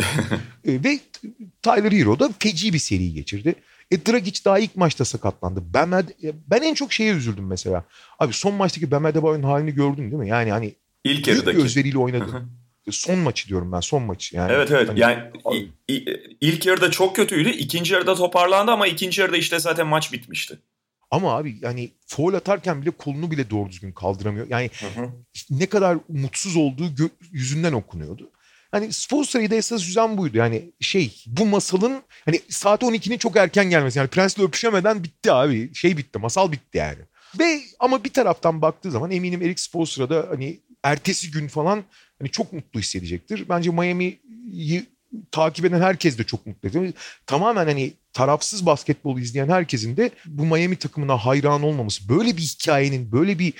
[0.64, 0.98] e, ve
[1.62, 3.54] Tyler Hero da feci bir seri geçirdi.
[3.90, 5.62] E Dragic daha ilk maçta sakatlandı.
[5.74, 6.04] Ben,
[6.46, 7.84] ben en çok şeye üzüldüm mesela.
[8.18, 10.28] Abi son maçtaki Bam Adebayo'nun halini gördün değil mi?
[10.28, 11.58] Yani hani ilk yarıdaki.
[11.58, 12.42] Özveriyle oynadı
[12.90, 14.52] son maçı diyorum ben son maçı yani.
[14.52, 15.22] Evet evet hani, yani
[16.40, 20.58] ilk yarıda çok kötüydü ikinci yarıda toparlandı ama ikinci yarıda işte zaten maç bitmişti.
[21.10, 24.46] Ama abi yani foul atarken bile kolunu bile doğru düzgün kaldıramıyor.
[24.50, 25.10] Yani hı hı.
[25.50, 28.30] ne kadar mutsuz olduğu yüzünden okunuyordu.
[28.70, 30.36] Hani Spolstra'yı da esas yüzen buydu.
[30.36, 33.98] Yani şey bu masalın hani saat 12'nin çok erken gelmesi.
[33.98, 35.74] Yani Prens'le öpüşemeden bitti abi.
[35.74, 36.98] Şey bitti masal bitti yani.
[37.38, 41.84] Ve ama bir taraftan baktığı zaman eminim Eric Spoelstra da hani ertesi gün falan
[42.18, 43.48] hani çok mutlu hissedecektir.
[43.48, 44.86] Bence Miami'yi
[45.30, 46.94] takip eden herkes de çok mutlu edecek.
[47.26, 53.12] Tamamen hani tarafsız basketbolu izleyen herkesin de bu Miami takımına hayran olmaması, böyle bir hikayenin,
[53.12, 53.52] böyle bir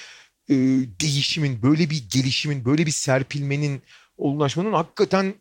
[0.48, 0.54] e,
[1.00, 3.82] değişimin, böyle bir gelişimin, böyle bir serpilmenin,
[4.16, 5.34] olgunlaşmanın hakikaten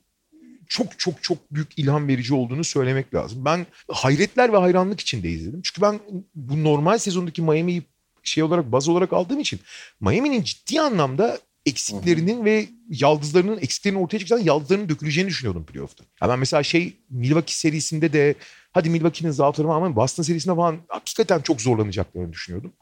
[0.67, 3.46] çok çok çok büyük ilham verici olduğunu söylemek lazım.
[3.46, 5.62] Ben hayretler ve hayranlık içinde izledim.
[5.63, 6.00] Çünkü ben
[6.36, 7.84] bu normal sezondaki Miami'yi
[8.24, 9.60] şey olarak baz olarak aldığım için
[10.02, 16.04] Miami'nin ciddi anlamda eksiklerinin ve yaldızlarının eksiklerinin ortaya çıkacağını yaldızlarının döküleceğini düşünüyordum playoff'ta.
[16.21, 18.36] Ya ben mesela şey Milwaukee serisinde de
[18.71, 22.73] hadi Milwaukee'nin zaafları var ama Boston serisinde falan hakikaten çok zorlanacaklarını düşünüyordum.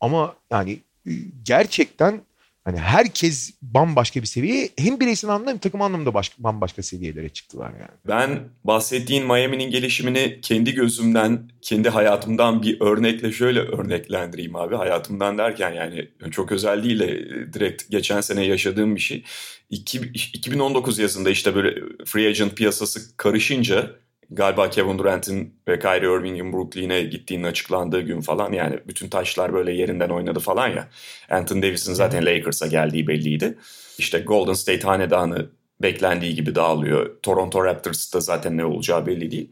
[0.00, 2.20] Ama yani e, gerçekten
[2.64, 7.70] Hani herkes bambaşka bir seviye hem bireysel anlamda hem takım anlamda başka, bambaşka seviyelere çıktılar
[7.70, 7.90] yani.
[8.08, 14.76] Ben bahsettiğin Miami'nin gelişimini kendi gözümden, kendi hayatımdan bir örnekle şöyle örneklendireyim abi.
[14.76, 17.08] Hayatımdan derken yani çok özel değil de
[17.52, 19.24] direkt geçen sene yaşadığım bir şey.
[19.70, 21.74] 2019 yazında işte böyle
[22.04, 23.90] free agent piyasası karışınca
[24.30, 29.72] galiba Kevin Durant'in ve Kyrie Irving'in Brooklyn'e gittiğinin açıklandığı gün falan yani bütün taşlar böyle
[29.72, 30.88] yerinden oynadı falan ya.
[31.30, 33.58] Anthony Davis'in zaten Lakers'a geldiği belliydi.
[33.98, 35.50] İşte Golden State hanedanı
[35.82, 37.22] beklendiği gibi dağılıyor.
[37.22, 39.50] Toronto Raptors'ta zaten ne olacağı belli değil.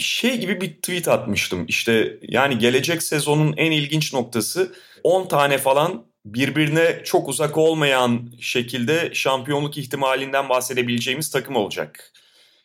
[0.00, 1.64] Şey gibi bir tweet atmıştım.
[1.68, 4.72] İşte yani gelecek sezonun en ilginç noktası
[5.04, 12.12] 10 tane falan birbirine çok uzak olmayan şekilde şampiyonluk ihtimalinden bahsedebileceğimiz takım olacak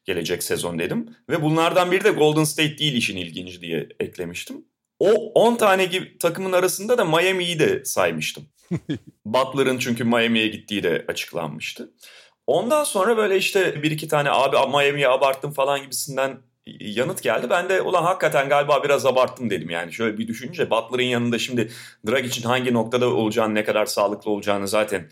[0.05, 1.15] gelecek sezon dedim.
[1.29, 4.65] Ve bunlardan biri de Golden State değil işin ilginci diye eklemiştim.
[4.99, 8.43] O 10 tane gibi takımın arasında da Miami'yi de saymıştım.
[9.25, 11.93] Butler'ın çünkü Miami'ye gittiği de açıklanmıştı.
[12.47, 17.47] Ondan sonra böyle işte bir iki tane abi Miami'ye abarttım falan gibisinden yanıt geldi.
[17.49, 19.93] Ben de ulan hakikaten galiba biraz abarttım dedim yani.
[19.93, 21.71] Şöyle bir düşününce Butler'ın yanında şimdi
[22.07, 25.09] Drag için hangi noktada olacağını, ne kadar sağlıklı olacağını zaten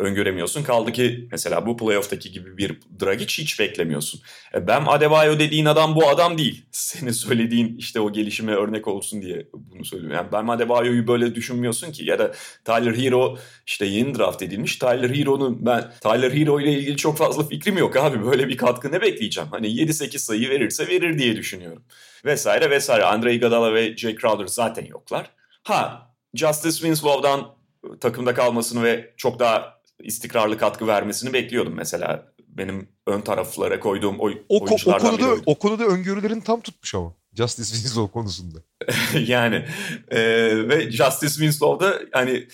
[0.00, 0.62] öngöremiyorsun.
[0.62, 4.20] Kaldı ki mesela bu playoff'taki gibi bir Dragic hiç beklemiyorsun.
[4.54, 6.66] E Bam Adebayo dediğin adam bu adam değil.
[6.72, 10.16] Senin söylediğin işte o gelişime örnek olsun diye bunu söylüyorum.
[10.16, 12.04] Yani Bam Adebayo'yu böyle düşünmüyorsun ki.
[12.04, 12.32] Ya da
[12.64, 14.76] Tyler Hero işte yeni draft edilmiş.
[14.76, 18.26] Tyler Hero'nun ben Tyler Hero ile ilgili çok fazla fikrim yok abi.
[18.26, 19.50] Böyle bir katkı ne bekleyeceğim?
[19.50, 21.82] Hani 7-8 sayı verirse verir diye düşünüyorum.
[22.24, 23.04] Vesaire vesaire.
[23.04, 25.30] Andre Iguodala ve Jay Crowder zaten yoklar.
[25.62, 27.60] Ha Justice Winslow'dan
[28.00, 32.32] takımda kalmasını ve çok daha istikrarlı katkı vermesini bekliyordum mesela.
[32.48, 37.14] Benim ön taraflara koyduğum oy, o, oyunculardan o konuda, O konuda öngörülerin tam tutmuş ama.
[37.34, 38.58] Justice Winslow konusunda.
[39.26, 39.64] yani
[40.08, 40.20] e,
[40.68, 42.46] ve Justice Winslow da hani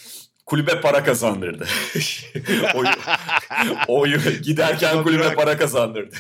[0.47, 1.67] kulübe para kazandırdı.
[2.75, 2.89] oyu,
[3.89, 6.17] oyu giderken kulübe para kazandırdı.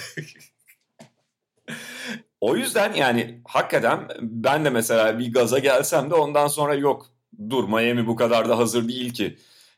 [2.41, 7.07] o yüzden yani hakikaten ben de mesela bir gaza gelsem de ondan sonra yok
[7.51, 9.37] dur Miami bu kadar da hazır değil ki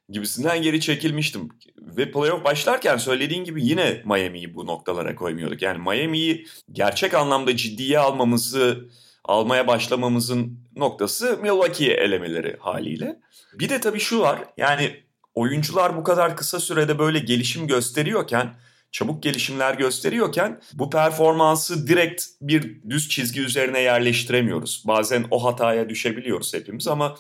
[0.08, 1.48] gibisinden geri çekilmiştim.
[1.78, 5.62] Ve playoff başlarken söylediğin gibi yine Miami'yi bu noktalara koymuyorduk.
[5.62, 8.88] Yani Miami'yi gerçek anlamda ciddiye almamızı,
[9.24, 13.20] almaya başlamamızın noktası Milwaukee'ye elemeleri haliyle.
[13.54, 14.96] Bir de tabii şu var yani
[15.34, 18.54] oyuncular bu kadar kısa sürede böyle gelişim gösteriyorken
[18.92, 24.84] çabuk gelişimler gösteriyorken bu performansı direkt bir düz çizgi üzerine yerleştiremiyoruz.
[24.86, 27.16] Bazen o hataya düşebiliyoruz hepimiz ama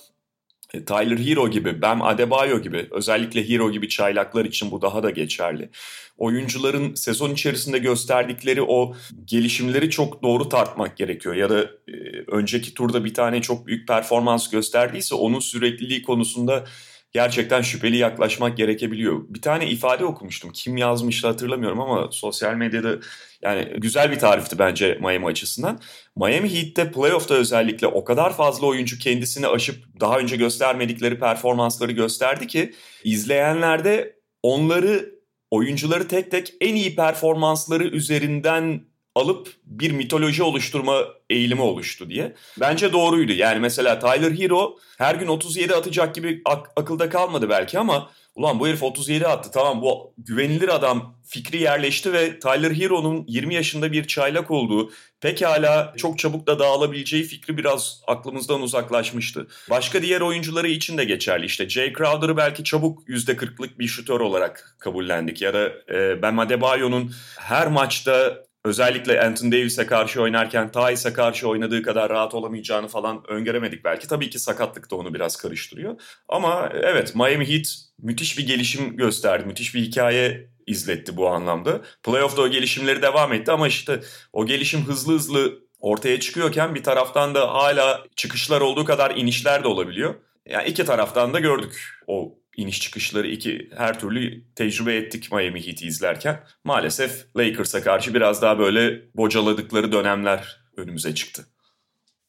[0.68, 5.70] Tyler Hero gibi, Bam Adebayo gibi, özellikle Hero gibi çaylaklar için bu daha da geçerli.
[6.18, 11.34] Oyuncuların sezon içerisinde gösterdikleri o gelişimleri çok doğru tartmak gerekiyor.
[11.34, 11.92] Ya da e,
[12.26, 16.64] önceki turda bir tane çok büyük performans gösterdiyse onun sürekliliği konusunda
[17.12, 19.24] gerçekten şüpheli yaklaşmak gerekebiliyor.
[19.28, 20.52] Bir tane ifade okumuştum.
[20.52, 22.96] Kim yazmıştı hatırlamıyorum ama sosyal medyada
[23.42, 25.80] yani güzel bir tarifti bence Miami açısından.
[26.16, 32.46] Miami Heat'te playoff'ta özellikle o kadar fazla oyuncu kendisini aşıp daha önce göstermedikleri performansları gösterdi
[32.46, 35.18] ki izleyenlerde onları
[35.50, 38.80] oyuncuları tek tek en iyi performansları üzerinden
[39.14, 42.34] alıp bir mitoloji oluşturma eğilimi oluştu diye.
[42.60, 43.32] Bence doğruydu.
[43.32, 48.60] Yani mesela Tyler Hero her gün 37 atacak gibi ak- akılda kalmadı belki ama ulan
[48.60, 53.92] bu herif 37 attı tamam bu güvenilir adam fikri yerleşti ve Tyler Hero'nun 20 yaşında
[53.92, 54.90] bir çaylak olduğu
[55.20, 59.46] pekala çok çabuk da dağılabileceği fikri biraz aklımızdan uzaklaşmıştı.
[59.70, 61.46] Başka diğer oyuncuları için de geçerli.
[61.46, 67.12] İşte Jay Crowder'ı belki çabuk %40'lık bir şutör olarak kabullendik ya da e, Ben Adebayo'nun
[67.38, 73.84] her maçta özellikle Anthony Davis'e karşı oynarken Tyus'a karşı oynadığı kadar rahat olamayacağını falan öngöremedik
[73.84, 74.08] belki.
[74.08, 76.00] Tabii ki sakatlık da onu biraz karıştırıyor.
[76.28, 77.66] Ama evet Miami Heat
[77.98, 79.44] müthiş bir gelişim gösterdi.
[79.46, 81.80] Müthiş bir hikaye izletti bu anlamda.
[82.02, 84.00] Playoff'da o gelişimleri devam etti ama işte
[84.32, 89.68] o gelişim hızlı hızlı ortaya çıkıyorken bir taraftan da hala çıkışlar olduğu kadar inişler de
[89.68, 90.14] olabiliyor.
[90.46, 95.86] Yani iki taraftan da gördük o iniş çıkışları iki her türlü tecrübe ettik Miami Heat'i
[95.86, 96.40] izlerken.
[96.64, 101.46] Maalesef Lakers'a karşı biraz daha böyle bocaladıkları dönemler önümüze çıktı.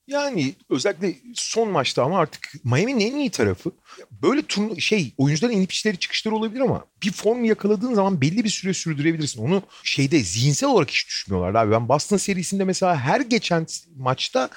[0.07, 3.71] Yani özellikle son maçta ama artık Miami'nin en iyi tarafı
[4.11, 8.49] böyle turnu şey oyuncuların inip işleri çıkışları olabilir ama bir form yakaladığın zaman belli bir
[8.49, 9.43] süre sürdürebilirsin.
[9.43, 11.71] Onu şeyde zihinsel olarak hiç düşmüyorlar abi.
[11.71, 13.65] Ben Boston serisinde mesela her geçen
[13.97, 14.49] maçta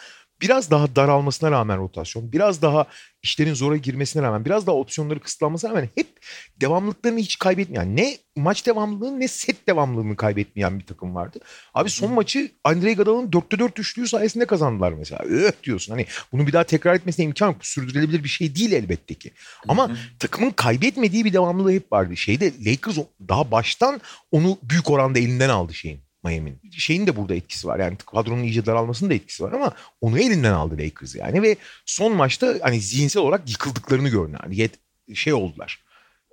[0.42, 2.87] biraz daha daralmasına rağmen rotasyon, biraz daha
[3.22, 6.07] işlerin zora girmesine rağmen, biraz daha opsiyonları kısıtlanmasına rağmen hep
[6.61, 11.40] devamlılıklarını hiç kaybetmeyen, ne maç devamlılığını ne set devamlılığını kaybetmeyen bir takım vardı.
[11.74, 15.22] Abi son maçı Andrei Gadal'ın 4'te 4 düştüğü sayesinde kazandılar mesela.
[15.24, 17.66] Öh diyorsun hani bunu bir daha tekrar etmesine imkan yok.
[17.66, 19.33] Sürdürülebilir bir şey değil elbette ki.
[19.68, 22.16] Ama takımın kaybetmediği bir devamlılığı hep vardı.
[22.16, 24.00] Şeyde Lakers daha baştan
[24.31, 26.00] onu büyük oranda elinden aldı şeyin.
[26.24, 26.61] Miami'nin.
[26.70, 27.78] Şeyin de burada etkisi var.
[27.78, 31.56] Yani kadronun iyice daralmasının da etkisi var ama onu elinden aldı Lakers yani ve
[31.87, 34.40] son maçta hani zihinsel olarak yıkıldıklarını gördüler.
[34.42, 34.78] Yani yet,
[35.14, 35.80] şey oldular.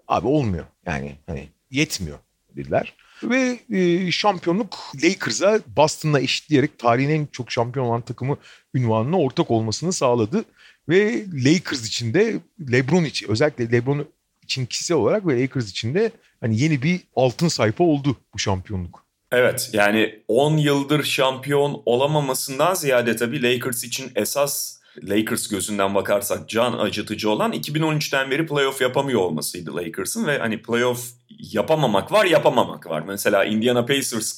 [0.07, 0.65] Abi olmuyor.
[0.85, 2.17] Yani hani yetmiyor
[2.55, 2.93] dediler.
[3.23, 8.37] Ve e, şampiyonluk Lakers'a Boston'la eşitleyerek tarihin en çok şampiyon olan takımı
[8.73, 10.45] ünvanına ortak olmasını sağladı.
[10.89, 12.39] Ve Lakers için de
[12.71, 14.07] LeBron için özellikle LeBron
[14.43, 19.08] için kişisel olarak ve Lakers için de hani yeni bir altın sayfa oldu bu şampiyonluk.
[19.31, 26.73] Evet yani 10 yıldır şampiyon olamamasından ziyade tabii Lakers için esas Lakers gözünden bakarsak can
[26.73, 33.03] acıtıcı olan 2013'ten beri playoff yapamıyor olmasıydı Lakers'ın ve hani playoff yapamamak var yapamamak var.
[33.07, 34.37] Mesela Indiana Pacers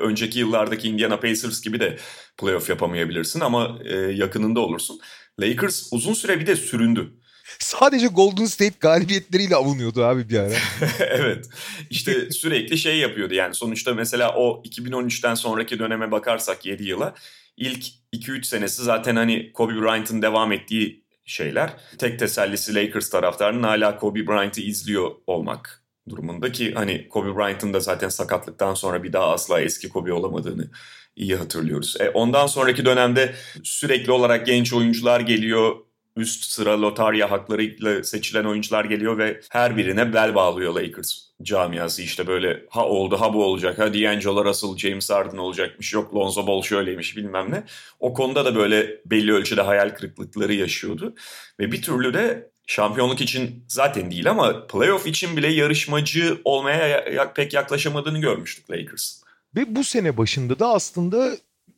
[0.00, 1.98] önceki yıllardaki Indiana Pacers gibi de
[2.38, 5.00] playoff yapamayabilirsin ama e, yakınında olursun.
[5.40, 7.12] Lakers uzun süre bir de süründü.
[7.58, 10.54] Sadece Golden State galibiyetleriyle avunuyordu abi bir ara.
[11.00, 11.46] evet.
[11.90, 17.14] İşte sürekli şey yapıyordu yani sonuçta mesela o 2013'ten sonraki döneme bakarsak 7 yıla
[17.56, 21.70] ilk 2-3 senesi zaten hani Kobe Bryant'ın devam ettiği şeyler.
[21.98, 27.80] Tek tesellisi Lakers taraftarının hala Kobe Bryant'ı izliyor olmak durumunda ki hani Kobe Bryant'ın da
[27.80, 30.70] zaten sakatlıktan sonra bir daha asla eski Kobe olamadığını
[31.16, 31.96] iyi hatırlıyoruz.
[32.00, 35.76] E, ondan sonraki dönemde sürekli olarak genç oyuncular geliyor
[36.16, 42.26] üst sıra lotarya haklarıyla seçilen oyuncular geliyor ve her birine bel bağlıyor Lakers camiası işte
[42.26, 46.62] böyle ha oldu ha bu olacak ha D'Angelo Russell James Harden olacakmış yok Lonzo Ball
[46.62, 47.64] şöyleymiş bilmem ne.
[48.00, 51.14] O konuda da böyle belli ölçüde hayal kırıklıkları yaşıyordu
[51.60, 57.54] ve bir türlü de şampiyonluk için zaten değil ama playoff için bile yarışmacı olmaya pek
[57.54, 59.22] yaklaşamadığını görmüştük Lakers.
[59.56, 61.36] Ve bu sene başında da aslında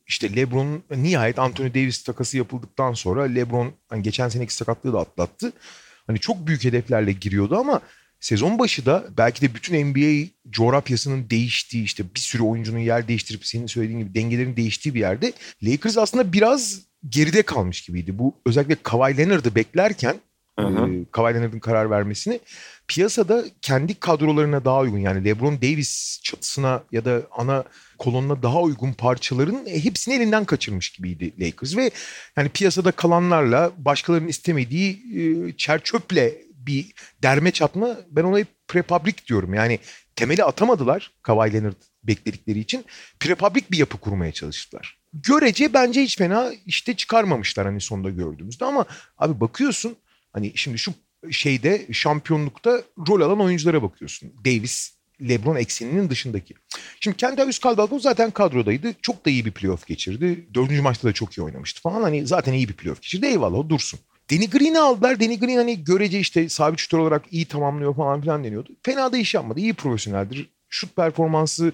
[0.09, 5.53] işte LeBron nihayet Anthony Davis takası yapıldıktan sonra LeBron hani geçen seneki sakatlığı da atlattı.
[6.07, 7.81] Hani çok büyük hedeflerle giriyordu ama
[8.19, 13.45] sezon başı da belki de bütün NBA coğrafyasının değiştiği işte bir sürü oyuncunun yer değiştirip
[13.45, 18.19] senin söylediğin gibi dengelerin değiştiği bir yerde Lakers aslında biraz geride kalmış gibiydi.
[18.19, 20.15] Bu özellikle Kawhi Leonard'ı beklerken
[20.59, 20.93] hı hı.
[20.93, 22.39] E, Kawhi Leonard'ın karar vermesini
[22.87, 27.63] piyasada kendi kadrolarına daha uygun yani LeBron Davis çatısına ya da ana
[27.99, 31.91] kolonuna daha uygun parçaların hepsini elinden kaçırmış gibiydi Lakers ve
[32.37, 39.53] yani piyasada kalanlarla başkalarının istemediği e, çerçöple bir derme çatma ben ona hep prefabrik diyorum.
[39.53, 39.79] Yani
[40.15, 42.85] temeli atamadılar Kawhi Leonard bekledikleri için
[43.19, 44.99] prefabrik bir yapı kurmaya çalıştılar.
[45.13, 48.85] Görece bence hiç fena işte çıkarmamışlar hani sonunda gördüğümüzde ama
[49.17, 49.95] abi bakıyorsun
[50.33, 50.93] hani şimdi şu
[51.31, 54.33] şeyde şampiyonlukta rol alan oyunculara bakıyorsun.
[54.45, 56.53] Davis, LeBron ekseninin dışındaki.
[56.99, 58.93] Şimdi Kentavius Caldwell zaten kadrodaydı.
[59.01, 60.47] Çok da iyi bir playoff geçirdi.
[60.53, 62.01] Dördüncü maçta da çok iyi oynamıştı falan.
[62.01, 63.25] Hani zaten iyi bir playoff geçirdi.
[63.25, 63.99] Eyvallah o dursun.
[64.31, 65.19] Danny Green'i aldılar.
[65.19, 68.69] Danny Green hani görece işte sabit şutör olarak iyi tamamlıyor falan filan deniyordu.
[68.83, 69.59] Fena da iş yapmadı.
[69.59, 70.49] İyi profesyoneldir.
[70.69, 71.73] Şut performansı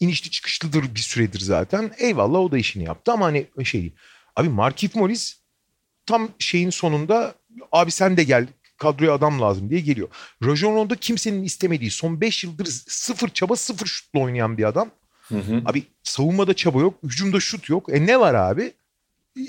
[0.00, 1.90] inişli çıkışlıdır bir süredir zaten.
[1.98, 3.94] Eyvallah o da işini yaptı ama hani şey.
[4.36, 5.36] Abi Markif Morris
[6.06, 7.34] tam şeyin sonunda
[7.72, 10.08] abi sen de gel kadroya adam lazım diye geliyor.
[10.44, 14.90] Rajon Rondo kimsenin istemediği son 5 yıldır sıfır çaba sıfır şutla oynayan bir adam.
[15.28, 15.62] Hı hı.
[15.64, 17.88] Abi savunmada çaba yok, hücumda şut yok.
[17.92, 18.72] E ne var abi?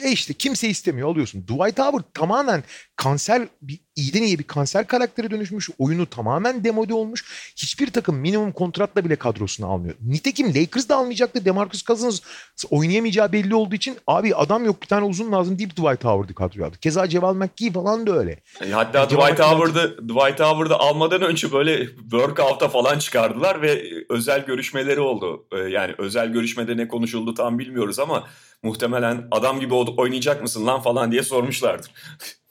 [0.04, 1.42] E işte kimse istemiyor alıyorsun.
[1.42, 2.64] Dwight Howard tamamen
[2.96, 5.70] kanser bir iyiden iyi bir kanser karaktere dönüşmüş.
[5.80, 7.26] Oyunu tamamen demode olmuş.
[7.56, 9.96] Hiçbir takım minimum kontratla bile kadrosunu almıyor.
[10.08, 11.46] Nitekim Lakers da almayacaktı.
[11.46, 12.22] DeMarcus Cousins
[12.70, 16.68] oynayamayacağı belli olduğu için abi adam yok bir tane uzun lazım deyip Dwight Howard'ı kadroya
[16.68, 16.78] aldı.
[16.82, 18.40] Keza Ceval McGee falan da öyle.
[18.62, 24.46] E hatta yani Dwight Howard'ı Dwight Howard'ı almadan önce böyle workout'a falan çıkardılar ve özel
[24.46, 25.48] görüşmeleri oldu.
[25.52, 28.28] E, yani özel görüşmede ne konuşuldu tam bilmiyoruz ama
[28.64, 31.92] muhtemelen adam gibi oynayacak mısın lan falan diye sormuşlardır.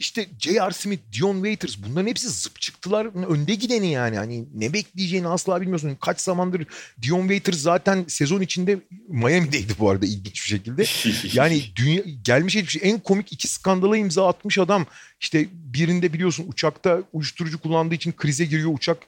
[0.00, 0.70] İşte J.R.
[0.70, 3.06] Smith, Dion Waiters bunların hepsi zıp çıktılar.
[3.06, 4.16] Önde gideni yani.
[4.16, 5.96] Hani ne bekleyeceğini asla bilmiyorsun.
[6.00, 6.66] Kaç zamandır
[7.02, 10.84] Dion Waiters zaten sezon içinde Miami'deydi bu arada ilginç bir şekilde.
[11.32, 14.86] Yani dünya, gelmiş etmiş en komik iki skandala imza atmış adam.
[15.20, 18.70] İşte birinde biliyorsun uçakta uyuşturucu kullandığı için krize giriyor.
[18.74, 18.98] Uçak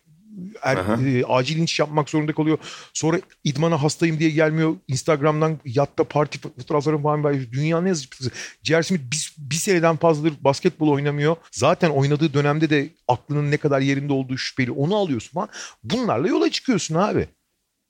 [0.62, 2.58] er, e, acil iniş yapmak zorunda kalıyor.
[2.92, 4.74] Sonra idmana hastayım diye gelmiyor.
[4.88, 7.34] Instagram'dan yatta parti fotoğrafları falan var.
[7.52, 8.30] Dünyanın en zıplısı.
[8.62, 8.82] J.R.
[8.82, 11.36] Smith bir, bir seneden fazladır basketbol oynamıyor.
[11.50, 14.70] Zaten oynadığı dönemde de aklının ne kadar yerinde olduğu şüpheli.
[14.70, 15.48] Onu alıyorsun falan.
[15.84, 17.28] Bunlarla yola çıkıyorsun abi.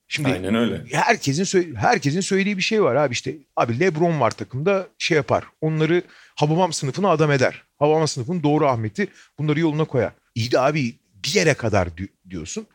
[0.09, 0.85] Şimdi Aynen öyle.
[0.93, 5.45] herkesin herkesin söylediği bir şey var abi işte abi LeBron var takımda şey yapar.
[5.61, 6.03] Onları
[6.35, 7.63] Hababam sınıfına adam eder.
[7.79, 10.13] Hababam sınıfının doğru Ahmet'i bunları yoluna koyar.
[10.35, 10.95] İyi de abi
[11.25, 11.89] bir yere kadar
[12.31, 12.67] diyorsun.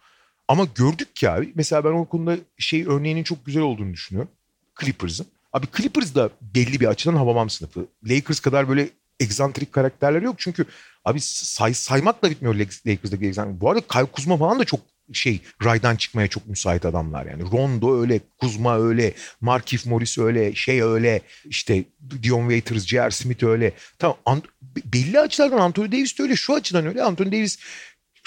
[0.47, 4.31] Ama gördük ki abi mesela ben o konuda şey örneğinin çok güzel olduğunu düşünüyorum.
[4.79, 5.27] Clippers'ın.
[5.53, 7.87] Abi Clippers da belli bir açıdan Hababam sınıfı.
[8.03, 10.35] Lakers kadar böyle egzantrik karakterler yok.
[10.37, 10.65] Çünkü
[11.05, 13.61] abi say, saymakla bitmiyor Lakers'daki egzantrik.
[13.61, 14.79] Bu arada Kyle Kuzma falan da çok
[15.13, 17.43] şey raydan çıkmaya çok müsait adamlar yani.
[17.51, 21.83] Rondo öyle, Kuzma öyle, Markif Morris öyle, şey öyle, işte
[22.23, 23.11] Dion Waiters, J.R.
[23.11, 23.73] Smith öyle.
[23.99, 24.41] Tamam
[24.85, 27.03] belli açılardan Anthony Davis de öyle, şu açıdan öyle.
[27.03, 27.59] Anthony Davis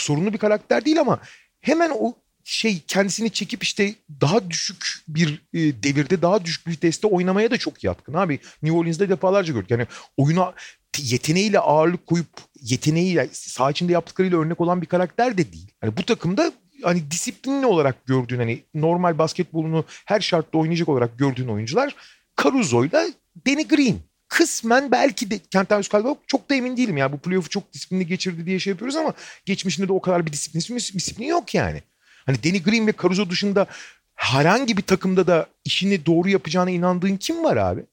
[0.00, 1.20] sorunlu bir karakter değil ama
[1.60, 7.06] hemen o şey kendisini çekip işte daha düşük bir e, devirde daha düşük bir viteste
[7.06, 8.38] oynamaya da çok yatkın abi.
[8.62, 9.70] New Orleans'da defalarca gördük.
[9.70, 9.86] Yani
[10.16, 10.54] oyuna
[10.98, 12.26] yeteneğiyle ağırlık koyup
[12.60, 15.70] yeteneğiyle saha içinde yaptıklarıyla örnek olan bir karakter de değil.
[15.82, 21.48] Yani bu takımda hani disiplinli olarak gördüğün hani normal basketbolunu her şartta oynayacak olarak gördüğün
[21.48, 21.94] oyuncular
[22.42, 23.06] Caruso'yla
[23.46, 24.09] Danny Green.
[24.30, 26.96] Kısmen belki de Kentavius Caldwell çok da emin değilim.
[26.96, 29.12] Yani bu playoff'u çok disiplinli geçirdi diye şey yapıyoruz ama
[29.46, 31.82] geçmişinde de o kadar bir disiplin, disiplin yok yani.
[32.26, 33.66] Hani Danny Green ve Caruso dışında
[34.14, 37.84] herhangi bir takımda da işini doğru yapacağına inandığın kim var abi?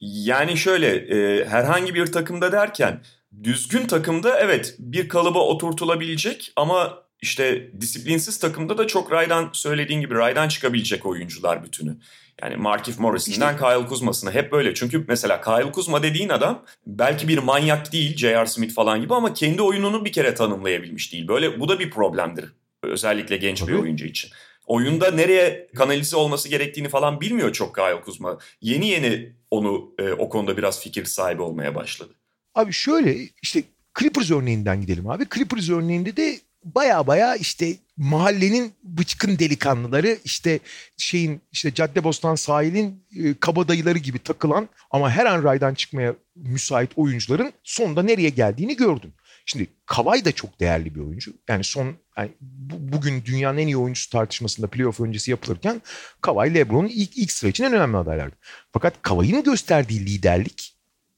[0.00, 3.00] Yani şöyle e, herhangi bir takımda derken
[3.42, 10.14] düzgün takımda evet bir kalıba oturtulabilecek ama işte disiplinsiz takımda da çok raydan söylediğin gibi
[10.14, 11.96] raydan çıkabilecek oyuncular bütünü.
[12.42, 14.74] Yani Markif Morrison'dan işte, Kyle Kuzma'sına hep böyle.
[14.74, 18.46] Çünkü mesela Kyle Kuzma dediğin adam belki bir manyak değil J.R.
[18.46, 21.28] Smith falan gibi ama kendi oyununu bir kere tanımlayabilmiş değil.
[21.28, 22.44] Böyle bu da bir problemdir.
[22.82, 23.72] Özellikle genç Tabii.
[23.72, 24.30] bir oyuncu için.
[24.66, 28.38] Oyunda nereye kanalize olması gerektiğini falan bilmiyor çok Kyle Kuzma.
[28.60, 32.14] Yeni yeni onu e, o konuda biraz fikir sahibi olmaya başladı.
[32.54, 33.62] Abi şöyle işte
[33.98, 35.26] Clippers örneğinden gidelim abi.
[35.34, 40.60] Clippers örneğinde de baya baya işte mahallenin bıçkın delikanlıları işte
[40.96, 47.52] şeyin işte Caddebostan sahilin e, kabadayıları gibi takılan ama her an raydan çıkmaya müsait oyuncuların
[47.64, 49.12] sonunda nereye geldiğini gördün.
[49.46, 51.32] Şimdi Kavay da çok değerli bir oyuncu.
[51.48, 55.82] Yani son yani bu, bugün dünyanın en iyi oyuncusu tartışmasında playoff öncesi yapılırken
[56.20, 58.36] Kavay LeBron'un ilk, ilk sıra için en önemli adaylardı.
[58.72, 60.74] Fakat Kavay'ın gösterdiği liderlik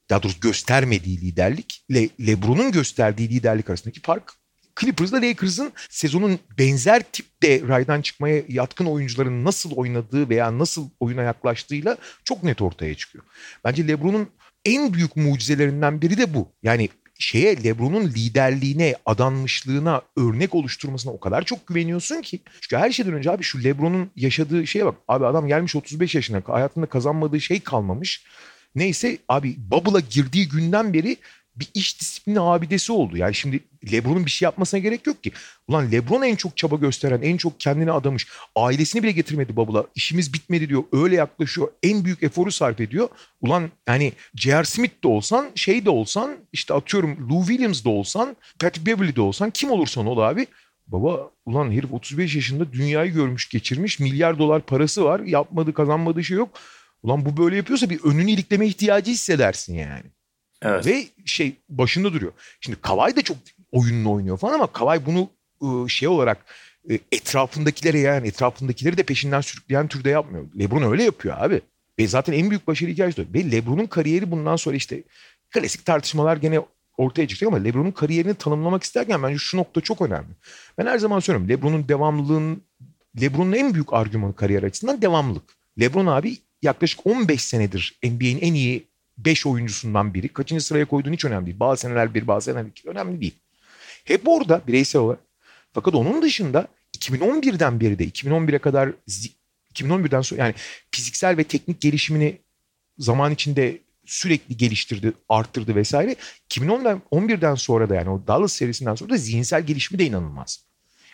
[0.09, 4.40] daha doğrusu göstermediği liderlik Le, LeBron'un gösterdiği liderlik arasındaki fark
[4.81, 11.97] Clippers'la Lakers'ın sezonun benzer tipte raydan çıkmaya yatkın oyuncuların nasıl oynadığı veya nasıl oyuna yaklaştığıyla
[12.23, 13.23] çok net ortaya çıkıyor.
[13.63, 14.29] Bence LeBron'un
[14.65, 16.49] en büyük mucizelerinden biri de bu.
[16.63, 16.89] Yani
[17.19, 22.39] şeye LeBron'un liderliğine, adanmışlığına, örnek oluşturmasına o kadar çok güveniyorsun ki.
[22.61, 24.95] Çünkü her şeyden önce abi şu LeBron'un yaşadığı şeye bak.
[25.07, 28.23] Abi adam gelmiş 35 yaşına hayatında kazanmadığı şey kalmamış.
[28.75, 31.17] Neyse abi Bubble'a girdiği günden beri
[31.55, 33.17] bir iş disiplini abidesi oldu.
[33.17, 33.59] Yani şimdi
[33.91, 35.31] LeBron'un bir şey yapmasına gerek yok ki.
[35.67, 38.27] Ulan LeBron en çok çaba gösteren, en çok kendini adamış.
[38.55, 39.85] Ailesini bile getirmedi Bubble'a.
[39.95, 40.83] İşimiz bitmedi diyor.
[40.91, 41.71] Öyle yaklaşıyor.
[41.83, 43.09] En büyük eforu sarf ediyor.
[43.41, 44.63] Ulan yani J.R.
[44.63, 49.21] Smith de olsan, şey de olsan, işte atıyorum Lou Williams de olsan, Patrick Beverly de
[49.21, 50.47] olsan kim olursan ol abi.
[50.87, 53.99] Baba ulan herif 35 yaşında dünyayı görmüş geçirmiş.
[53.99, 55.19] Milyar dolar parası var.
[55.19, 56.49] Yapmadığı kazanmadığı şey yok.
[57.03, 60.03] Ulan bu böyle yapıyorsa bir önünü ilikleme ihtiyacı hissedersin yani.
[60.61, 60.85] Evet.
[60.85, 62.31] Ve şey başında duruyor.
[62.61, 63.37] Şimdi Kavay da çok
[63.71, 65.29] oyununu oynuyor falan ama Kavay bunu
[65.89, 66.45] şey olarak
[67.11, 70.45] etrafındakilere yani etrafındakileri de peşinden sürükleyen türde yapmıyor.
[70.59, 71.61] LeBron öyle yapıyor abi.
[71.99, 73.39] Ve zaten en büyük başarı hikayesi de.
[73.39, 75.03] Ve LeBron'un kariyeri bundan sonra işte
[75.49, 76.59] klasik tartışmalar gene
[76.97, 80.29] ortaya çıkıyor ama LeBron'un kariyerini tanımlamak isterken bence şu nokta çok önemli.
[80.77, 82.63] Ben her zaman söylüyorum LeBron'un devamlılığın
[83.21, 85.43] LeBron'un en büyük argümanı kariyer açısından devamlılık.
[85.79, 90.27] LeBron abi yaklaşık 15 senedir NBA'in en iyi 5 oyuncusundan biri.
[90.27, 91.59] Kaçıncı sıraya koyduğun hiç önemli değil.
[91.59, 92.89] Bazı seneler bir, bazı seneler iki.
[92.89, 93.35] Önemli değil.
[94.05, 95.19] Hep orada bireysel olarak.
[95.73, 98.89] Fakat onun dışında 2011'den beri de 2011'e kadar
[99.73, 100.53] 2011'den sonra yani
[100.91, 102.41] fiziksel ve teknik gelişimini
[102.97, 106.15] zaman içinde sürekli geliştirdi, arttırdı vesaire.
[106.49, 110.65] 2010'dan 11'den sonra da yani o Dallas serisinden sonra da zihinsel gelişimi de inanılmaz.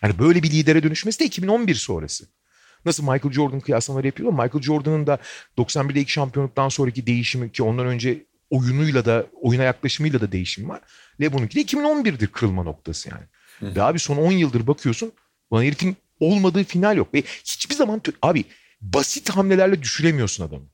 [0.04, 2.28] Yani böyle bir lidere dönüşmesi de 2011 sonrası.
[2.86, 5.18] Nasıl Michael Jordan kıyaslamaları yapıyor Michael Jordan'ın da
[5.58, 10.82] 91'de ilk şampiyonluktan sonraki değişimi ki ondan önce oyunuyla da oyuna yaklaşımıyla da değişim var.
[11.22, 13.24] LeBron'unki de 2011'dir kırılma noktası yani.
[13.60, 13.76] Hı.
[13.76, 15.12] Ve abi son 10 yıldır bakıyorsun
[15.52, 17.13] bana herifin olmadığı final yok.
[17.13, 18.46] Ve hiçbir zaman abi
[18.82, 20.66] basit hamlelerle düşüremiyorsun adamı.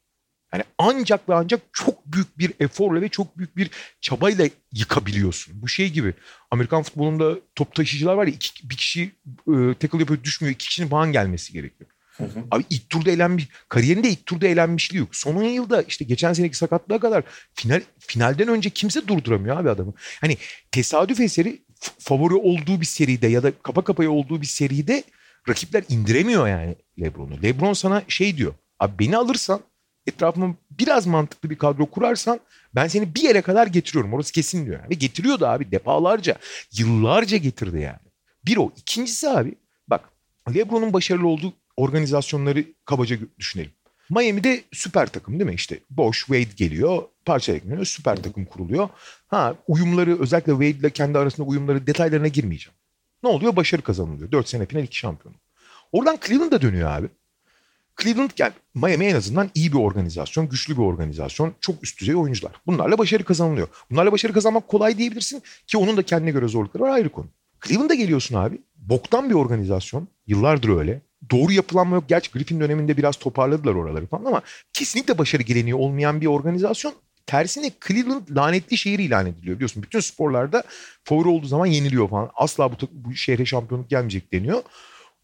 [0.54, 3.70] Yani ancak ve ancak çok büyük bir eforla ve çok büyük bir
[4.02, 5.62] çabayla yıkabiliyorsun.
[5.62, 6.14] Bu şey gibi
[6.52, 9.02] Amerikan futbolunda top taşıyıcılar var ya iki, bir kişi
[9.48, 10.56] e, tackle yapıyor düşmüyor.
[10.56, 11.90] iki kişinin falan gelmesi gerekiyor.
[12.18, 12.44] Hı hı.
[12.52, 15.16] Abi ilk turda elenmiş, kariyerinde ilk turda elenmişliği yok.
[15.16, 19.94] Son 10 yılda işte geçen seneki sakatlığa kadar final finalden önce kimse durduramıyor abi adamı.
[20.22, 20.38] Hani
[20.72, 21.64] tesadüf eseri
[22.00, 25.04] favori olduğu bir seride ya da kapa kapaya olduğu bir seride
[25.50, 27.44] Rakipler indiremiyor yani Lebron'u.
[27.44, 28.54] Lebron sana şey diyor.
[28.80, 29.62] Abi beni alırsan
[30.08, 32.40] etrafıma biraz mantıklı bir kadro kurarsan
[32.76, 34.14] ben seni bir yere kadar getiriyorum.
[34.14, 34.90] Orası kesin diyor.
[34.90, 36.36] Ve getiriyordu abi defalarca.
[36.78, 38.00] Yıllarca getirdi yani.
[38.46, 38.72] Bir o.
[38.78, 39.56] İkincisi abi
[39.88, 40.10] bak
[40.56, 43.72] Lebron'un başarılı olduğu organizasyonları kabaca düşünelim.
[44.10, 45.56] Miami'de süper takım değil mi?
[45.56, 48.90] İşte Bosch, Wade geliyor, parça ekleniyor, süper takım kuruluyor.
[49.28, 52.76] Ha uyumları özellikle Wade ile kendi arasında uyumları detaylarına girmeyeceğim.
[53.24, 53.56] Ne oluyor?
[53.56, 54.32] Başarı kazanılıyor.
[54.32, 55.38] 4 sene final 2 şampiyonu.
[55.92, 57.08] Oradan Cleveland'a dönüyor abi.
[58.02, 62.52] Cleveland yani Miami en azından iyi bir organizasyon, güçlü bir organizasyon, çok üst düzey oyuncular.
[62.66, 63.68] Bunlarla başarı kazanılıyor.
[63.92, 67.28] Bunlarla başarı kazanmak kolay diyebilirsin ki onun da kendine göre zorlukları var ayrı konu.
[67.66, 68.62] Cleveland'a geliyorsun abi.
[68.76, 70.08] Boktan bir organizasyon.
[70.28, 71.02] Yıllardır öyle.
[71.32, 72.06] Doğru yapılanma yok.
[72.08, 74.42] Gerçi Griffin döneminde biraz toparladılar oraları falan ama
[74.74, 76.94] kesinlikle başarı geleneği olmayan bir organizasyon.
[77.26, 79.84] Tersine Cleveland lanetli şehir ilan ediliyor biliyorsun.
[79.84, 80.64] Bütün sporlarda
[81.04, 82.30] favori olduğu zaman yeniliyor falan.
[82.36, 84.64] Asla bu, bu şehre şampiyonluk gelmeyecek deniyor.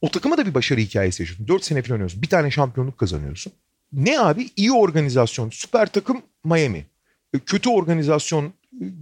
[0.01, 1.47] O takıma da bir başarı hikayesi yaşıyorsun.
[1.47, 2.21] 4 sene falan oynuyorsun.
[2.21, 3.53] Bir tane şampiyonluk kazanıyorsun.
[3.93, 4.49] Ne abi?
[4.55, 5.49] İyi organizasyon.
[5.49, 6.85] Süper takım Miami.
[7.33, 8.45] E, kötü organizasyon.
[8.45, 8.51] E,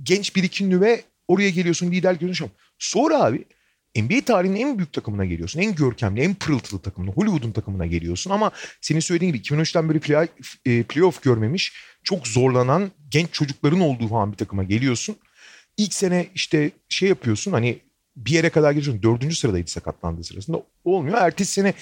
[0.03, 2.51] genç birikinli ve oraya geliyorsun lider görünüyorsun.
[2.79, 3.45] Sonra abi
[3.97, 5.59] NBA tarihinin en büyük takımına geliyorsun.
[5.59, 8.31] En görkemli, en pırıltılı takımına, Hollywood'un takımına geliyorsun.
[8.31, 10.27] Ama senin söylediğin gibi 2013'ten beri play,
[10.65, 11.73] e, playoff görmemiş,
[12.03, 15.15] çok zorlanan genç çocukların olduğu falan bir takıma geliyorsun.
[15.77, 17.79] İlk sene işte şey yapıyorsun hani
[18.15, 19.03] bir yere kadar geliyorsun.
[19.03, 20.63] Dördüncü sıradaydı sakatlandığı sırasında.
[20.85, 21.17] Olmuyor.
[21.17, 21.73] Ertesi sene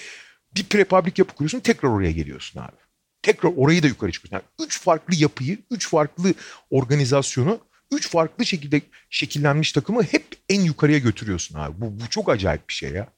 [0.56, 1.60] bir prepablik yapı kuruyorsun.
[1.60, 2.76] Tekrar oraya geliyorsun abi.
[3.22, 4.36] Tekrar orayı da yukarı çıkıyorsun.
[4.36, 6.34] Yani üç farklı yapıyı, üç farklı
[6.70, 7.60] organizasyonu,
[7.92, 8.80] üç farklı şekilde
[9.10, 11.80] şekillenmiş takımı hep en yukarıya götürüyorsun abi.
[11.80, 13.08] Bu, bu çok acayip bir şey ya.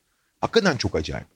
[0.40, 1.26] Hakikaten çok acayip.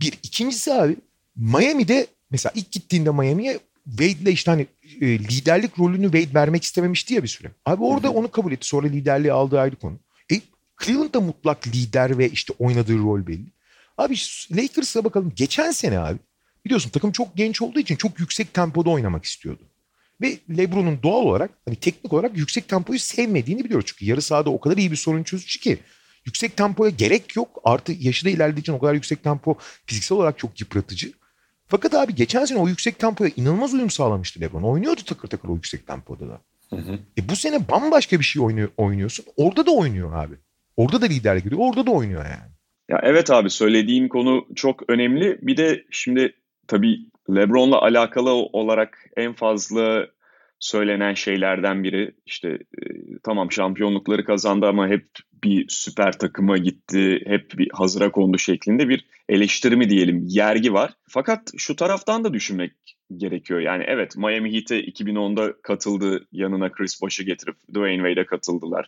[0.00, 0.12] Bir.
[0.22, 0.96] ikincisi abi
[1.36, 4.66] Miami'de mesela ilk gittiğinde Miami'ye Wade'le işte hani
[5.00, 7.50] e, liderlik rolünü Wade vermek istememişti ya bir süre.
[7.66, 8.66] Abi orada onu kabul etti.
[8.66, 9.98] Sonra liderliği aldığı ayrı konu.
[10.82, 13.46] Cleveland da mutlak lider ve işte oynadığı rol belli.
[13.98, 14.14] Abi
[14.50, 15.32] Lakers'a bakalım.
[15.36, 16.18] Geçen sene abi
[16.64, 19.62] biliyorsun takım çok genç olduğu için çok yüksek tempoda oynamak istiyordu.
[20.24, 23.86] Ve LeBron'un doğal olarak hani teknik olarak yüksek tempoyu sevmediğini biliyoruz.
[23.86, 25.78] Çünkü yarı sahada o kadar iyi bir sorun çözücü ki
[26.26, 27.60] yüksek tempoya gerek yok.
[27.64, 29.56] Artı yaşı da ilerlediği için o kadar yüksek tempo
[29.86, 31.12] fiziksel olarak çok yıpratıcı.
[31.66, 34.62] Fakat abi geçen sene o yüksek tempoya inanılmaz uyum sağlamıştı LeBron.
[34.62, 36.40] Oynuyordu takır takır o yüksek tempoda da.
[36.70, 36.98] Hı hı.
[37.18, 39.24] E bu sene bambaşka bir şey oynuyor, oynuyorsun.
[39.36, 40.34] Orada da oynuyor abi.
[40.76, 41.60] Orada da liderlik ediyor.
[41.64, 42.52] Orada da oynuyor yani.
[42.88, 45.38] Ya evet abi söylediğin konu çok önemli.
[45.42, 46.34] Bir de şimdi
[46.66, 46.98] tabii
[47.30, 50.06] LeBron'la alakalı olarak en fazla
[50.64, 52.82] söylenen şeylerden biri işte e,
[53.22, 55.08] tamam şampiyonlukları kazandı ama hep
[55.44, 60.92] bir süper takıma gitti, hep bir hazıra kondu şeklinde bir eleştiri mi diyelim, yergi var.
[61.08, 62.72] Fakat şu taraftan da düşünmek
[63.16, 63.60] gerekiyor.
[63.60, 68.86] Yani evet Miami Heat'e 2010'da katıldı, yanına Chris Bosh'u getirip Dwayne Wade'e katıldılar.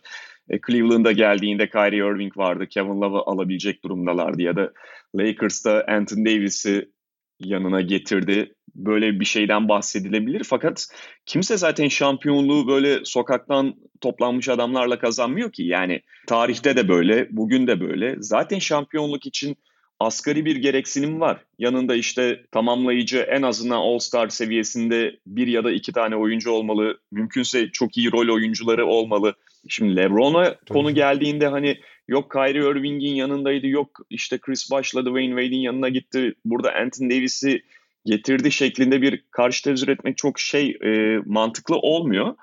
[0.49, 4.73] E, Cleveland'a geldiğinde Kyrie Irving vardı, Kevin Love'ı alabilecek durumdalardı ya da
[5.15, 6.91] Lakers'ta Anthony Davis'i
[7.39, 8.53] yanına getirdi.
[8.77, 10.87] Böyle bir şeyden bahsedilebilir fakat
[11.25, 15.63] kimse zaten şampiyonluğu böyle sokaktan toplanmış adamlarla kazanmıyor ki.
[15.63, 18.15] Yani tarihte de böyle, bugün de böyle.
[18.19, 19.57] Zaten şampiyonluk için
[19.99, 21.37] asgari bir gereksinim var.
[21.59, 26.99] Yanında işte tamamlayıcı en azından All-Star seviyesinde bir ya da iki tane oyuncu olmalı.
[27.11, 29.35] Mümkünse çok iyi rol oyuncuları olmalı.
[29.67, 35.61] Şimdi LeBron'a konu geldiğinde hani yok Kyrie Irving'in yanındaydı, yok işte Chris Bosh'la Dwayne Wade'in
[35.61, 36.33] yanına gitti.
[36.45, 37.61] Burada Anthony Davis'i
[38.07, 42.35] getirdi şeklinde bir karşı tezir etmek çok şey e, mantıklı olmuyor.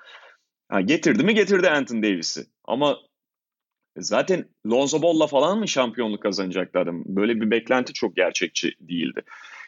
[0.69, 2.45] Ha, getirdi mi getirdi Anthony Davis'i.
[2.63, 2.97] Ama
[3.97, 7.03] zaten Lonzo Ball'la falan mı şampiyonluk kazanacaktı adam?
[7.05, 9.23] Böyle bir beklenti çok gerçekçi değildi.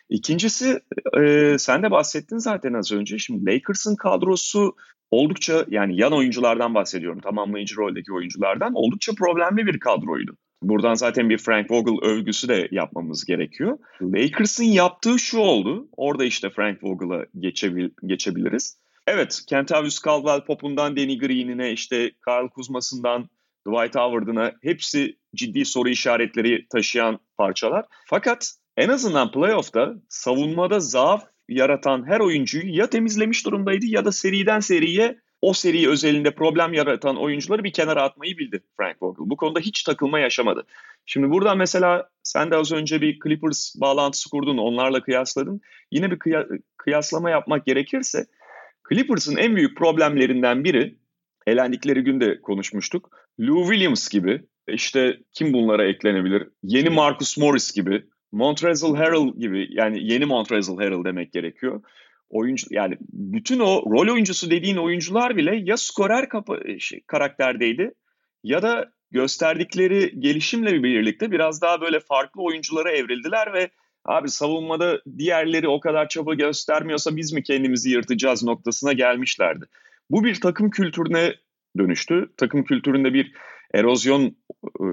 [0.09, 0.79] İkincisi
[1.19, 3.17] e, sen de bahsettin zaten az önce.
[3.17, 4.75] Şimdi Lakers'ın kadrosu
[5.11, 7.19] oldukça yani yan oyunculardan bahsediyorum.
[7.21, 10.37] Tamamlayıcı roldeki oyunculardan oldukça problemli bir kadroydu.
[10.61, 13.77] Buradan zaten bir Frank Vogel övgüsü de yapmamız gerekiyor.
[14.01, 15.87] Lakers'ın yaptığı şu oldu.
[15.97, 18.77] Orada işte Frank Vogel'a geçebil geçebiliriz.
[19.07, 23.29] Evet, Kentavius Caldwell Pop'undan Danny Green'ine işte Karl Kuzma'sından
[23.67, 27.85] Dwight Howard'ına hepsi ciddi soru işaretleri taşıyan parçalar.
[28.05, 34.59] Fakat en azından playoff'ta savunmada zaaf yaratan her oyuncuyu ya temizlemiş durumdaydı ya da seriden
[34.59, 39.29] seriye o seri özelinde problem yaratan oyuncuları bir kenara atmayı bildi Frank Vogel.
[39.29, 40.65] Bu konuda hiç takılma yaşamadı.
[41.05, 45.61] Şimdi buradan mesela sen de az önce bir Clippers bağlantısı kurdun, onlarla kıyasladın.
[45.91, 48.25] Yine bir kıya- kıyaslama yapmak gerekirse
[48.89, 50.95] Clippers'ın en büyük problemlerinden biri,
[51.47, 53.09] elendikleri günde konuşmuştuk.
[53.39, 56.47] Lou Williams gibi, işte kim bunlara eklenebilir?
[56.63, 61.81] Yeni Marcus Morris gibi, Montrezl Harrell gibi yani yeni Montrezl Harrell demek gerekiyor.
[62.29, 67.93] Oyuncu yani bütün o rol oyuncusu dediğin oyuncular bile ya skorer kapı, şey, karakterdeydi
[68.43, 73.69] ya da gösterdikleri gelişimle birlikte biraz daha böyle farklı oyunculara evrildiler ve
[74.05, 79.65] abi savunmada diğerleri o kadar çaba göstermiyorsa biz mi kendimizi yırtacağız noktasına gelmişlerdi.
[80.09, 81.35] Bu bir takım kültürüne
[81.77, 82.29] dönüştü.
[82.37, 83.33] Takım kültüründe bir
[83.73, 84.85] erozyon e,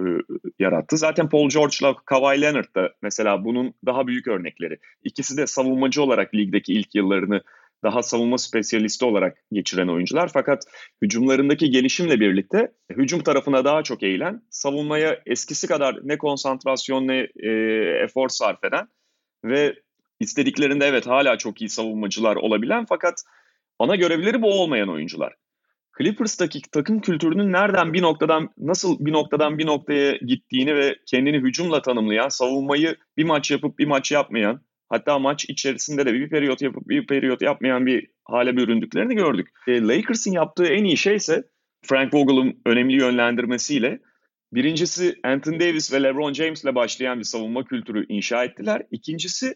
[0.58, 0.96] yarattı.
[0.96, 4.78] Zaten Paul George'la Kawhi Leonard da mesela bunun daha büyük örnekleri.
[5.04, 7.40] İkisi de savunmacı olarak ligdeki ilk yıllarını
[7.84, 10.30] daha savunma spesiyalisti olarak geçiren oyuncular.
[10.32, 10.64] Fakat
[11.02, 17.50] hücumlarındaki gelişimle birlikte hücum tarafına daha çok eğilen, savunmaya eskisi kadar ne konsantrasyon ne e,
[18.04, 18.88] efor sarf eden
[19.44, 19.74] ve
[20.20, 23.22] istediklerinde evet hala çok iyi savunmacılar olabilen fakat
[23.78, 25.34] ana görevleri bu olmayan oyuncular.
[25.98, 31.82] Clippers'taki takım kültürünün nereden bir noktadan nasıl bir noktadan bir noktaya gittiğini ve kendini hücumla
[31.82, 36.88] tanımlayan, savunmayı bir maç yapıp bir maç yapmayan, hatta maç içerisinde de bir periyot yapıp
[36.88, 39.48] bir periyot yapmayan bir hale büründüklerini gördük.
[39.68, 41.44] E, Lakers'ın yaptığı en iyi şey ise
[41.82, 44.00] Frank Vogel'ın önemli yönlendirmesiyle
[44.52, 48.82] birincisi Anthony Davis ve LeBron James'le başlayan bir savunma kültürü inşa ettiler.
[48.90, 49.54] İkincisi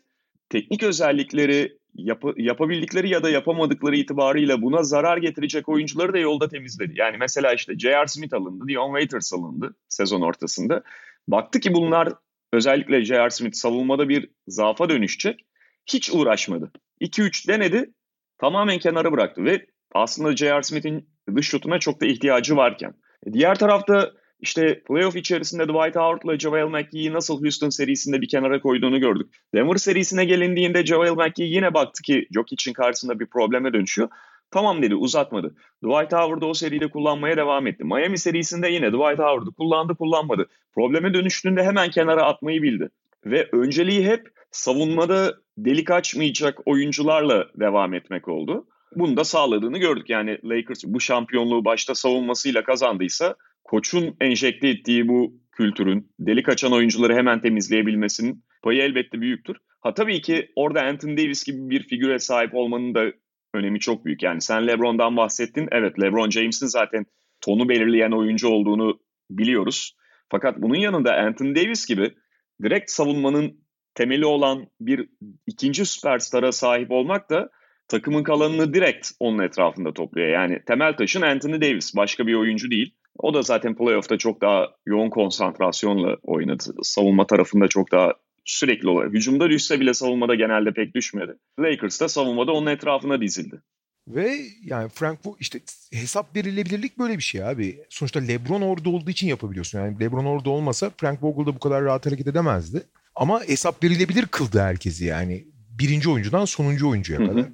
[0.49, 6.93] teknik özellikleri yap yapabildikleri ya da yapamadıkları itibarıyla buna zarar getirecek oyuncuları da yolda temizledi.
[6.97, 8.07] Yani mesela işte J.R.
[8.07, 10.83] Smith alındı, Dion Waiters alındı sezon ortasında.
[11.29, 12.13] Baktı ki bunlar
[12.53, 13.31] özellikle J.R.
[13.31, 15.47] Smith savunmada bir zaafa dönüşecek.
[15.87, 16.73] Hiç uğraşmadı.
[17.01, 17.91] 2-3 denedi,
[18.39, 20.63] tamamen kenara bıraktı ve aslında J.R.
[20.63, 22.95] Smith'in dış şutuna çok da ihtiyacı varken.
[23.33, 29.01] Diğer tarafta işte playoff içerisinde Dwight Howard'la JaVale McGee'yi nasıl Houston serisinde bir kenara koyduğunu
[29.01, 29.27] gördük.
[29.55, 34.09] Denver serisine gelindiğinde JaVale McGee yine baktı ki Jokic'in karşısında bir probleme dönüşüyor.
[34.51, 35.55] Tamam dedi uzatmadı.
[35.85, 37.85] Dwight Howard'ı o seride kullanmaya devam etti.
[37.85, 40.49] Miami serisinde yine Dwight Howard'ı kullandı kullanmadı.
[40.75, 42.91] Probleme dönüştüğünde hemen kenara atmayı bildi.
[43.25, 48.67] Ve önceliği hep savunmada delik açmayacak oyuncularla devam etmek oldu.
[48.97, 50.11] Bunu da sağladığını gördük.
[50.11, 53.37] Yani Lakers bu şampiyonluğu başta savunmasıyla kazandıysa
[53.69, 59.57] koçun enjekte ettiği bu kültürün delik açan oyuncuları hemen temizleyebilmesinin payı elbette büyüktür.
[59.81, 63.13] Ha tabii ki orada Anthony Davis gibi bir figüre sahip olmanın da
[63.55, 64.23] önemi çok büyük.
[64.23, 65.69] Yani sen LeBron'dan bahsettin.
[65.73, 67.07] Evet LeBron James'in zaten
[67.41, 69.01] tonu belirleyen oyuncu olduğunu
[69.31, 69.97] biliyoruz.
[70.31, 72.15] Fakat bunun yanında Anthony Davis gibi
[72.63, 73.61] direkt savunmanın
[73.95, 75.09] temeli olan bir
[75.47, 77.51] ikinci süperstara sahip olmak da
[77.89, 80.29] takımın kalanını direkt onun etrafında topluyor.
[80.29, 81.97] Yani temel taşın Anthony Davis.
[81.97, 82.95] Başka bir oyuncu değil.
[83.19, 86.65] O da zaten playoff'ta çok daha yoğun konsantrasyonla oynadı.
[86.83, 88.13] Savunma tarafında çok daha
[88.45, 89.13] sürekli olarak.
[89.13, 91.37] Hücumda düşse bile savunmada genelde pek düşmedi.
[91.61, 93.63] Lakers da savunmada onun etrafına dizildi.
[94.09, 95.61] Ve yani Frank işte
[95.93, 97.79] hesap verilebilirlik böyle bir şey abi.
[97.89, 99.79] Sonuçta LeBron orada olduğu için yapabiliyorsun.
[99.79, 102.83] Yani LeBron orada olmasa Frank Vogel da bu kadar rahat hareket edemezdi.
[103.15, 105.45] Ama hesap verilebilir kıldı herkesi yani.
[105.79, 107.37] Birinci oyuncudan sonuncu oyuncuya kadar.
[107.37, 107.53] Hı hı.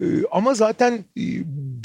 [0.00, 1.22] Ee, ama zaten e,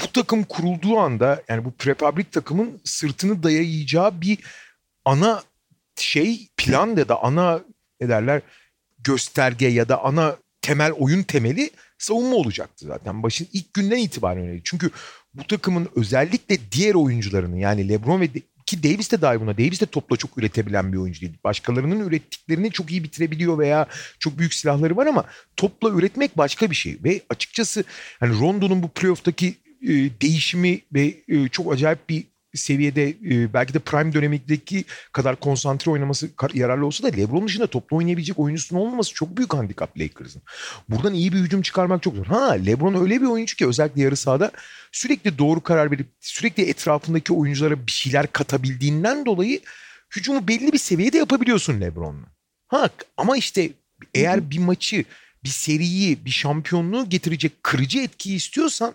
[0.00, 4.38] bu takım kurulduğu anda yani bu prefabrik takımın sırtını dayayacağı bir
[5.04, 5.42] ana
[5.96, 7.60] şey plan ya da ana
[8.00, 8.42] ne derler
[8.98, 13.22] gösterge ya da ana temel oyun temeli savunma olacaktı zaten.
[13.22, 14.60] Başın ilk günden itibaren öyle.
[14.64, 14.90] Çünkü
[15.34, 18.28] bu takımın özellikle diğer oyuncularının yani LeBron ve
[18.66, 19.58] ki Davis de dahi buna.
[19.58, 21.32] Davis de topla çok üretebilen bir oyuncu değil.
[21.44, 23.86] Başkalarının ürettiklerini çok iyi bitirebiliyor veya
[24.18, 25.24] çok büyük silahları var ama
[25.56, 26.98] topla üretmek başka bir şey.
[27.04, 27.84] Ve açıkçası
[28.20, 33.78] hani Rondo'nun bu playoff'taki e, değişimi ve e, çok acayip bir seviyede e, belki de
[33.78, 39.36] prime dönemindeki kadar konsantre oynaması yararlı olsa da LeBron dışında toplu oynayabilecek oyuncusunun olmaması çok
[39.36, 40.42] büyük handikap Lakers'ın.
[40.88, 42.26] Buradan iyi bir hücum çıkarmak çok zor.
[42.26, 44.50] Ha LeBron öyle bir oyuncu ki özellikle yarı sahada
[44.92, 49.60] sürekli doğru karar verip sürekli etrafındaki oyunculara bir şeyler katabildiğinden dolayı
[50.16, 52.26] hücumu belli bir seviyede yapabiliyorsun LeBron'la.
[52.68, 53.70] Ha ama işte
[54.14, 55.04] eğer bir maçı,
[55.44, 58.94] bir seriyi, bir şampiyonluğu getirecek kırıcı etkiyi istiyorsan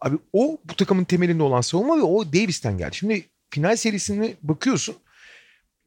[0.00, 2.96] Abi o bu takımın temelinde olan savunma ve o Davis'ten geldi.
[2.96, 4.96] Şimdi final serisine bakıyorsun.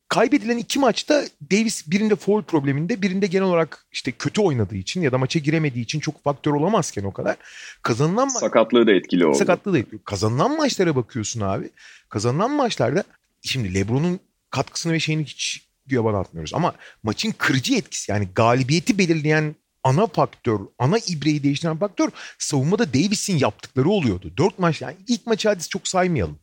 [0.07, 5.12] Kaybedilen iki maçta Davis birinde foul probleminde birinde genel olarak işte kötü oynadığı için ya
[5.12, 7.38] da maça giremediği için çok faktör olamazken o kadar.
[7.82, 9.38] Kazanılan ma- sakatlığı da etkili oldu.
[9.38, 10.03] Sakatlığı da etkili.
[10.03, 11.70] Kazanılan maçlara bakıyorsun abi.
[12.10, 13.03] Kazanılan maçlarda
[13.41, 16.53] şimdi LeBron'un katkısını ve şeyini hiç yaban atmıyoruz.
[16.53, 22.10] Ama maçın kırıcı etkisi yani galibiyeti belirleyen ana faktör, ana ibreyi değiştiren faktör
[22.40, 24.34] savunmada Davis'in yaptıkları oluyordu.
[24.38, 26.40] Dört maç yani ilk maçı hadi çok saymayalım.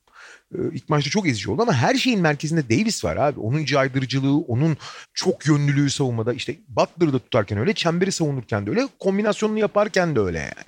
[0.54, 3.40] Ee, ilk maçta çok ezici oldu ama her şeyin merkezinde Davis var abi.
[3.40, 4.76] Onun caydırıcılığı, onun
[5.14, 6.32] çok yönlülüğü savunmada.
[6.32, 10.66] işte Butler'ı da tutarken öyle, çemberi savunurken de öyle, kombinasyonunu yaparken de öyle yani.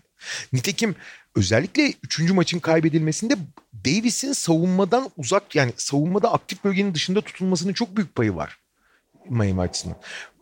[0.52, 0.94] Nitekim
[1.36, 3.36] özellikle üçüncü maçın kaybedilmesinde
[3.84, 8.58] Davis'in savunmadan uzak yani savunmada aktif bölgenin dışında tutulmasının çok büyük payı var
[9.28, 9.98] Miami açısından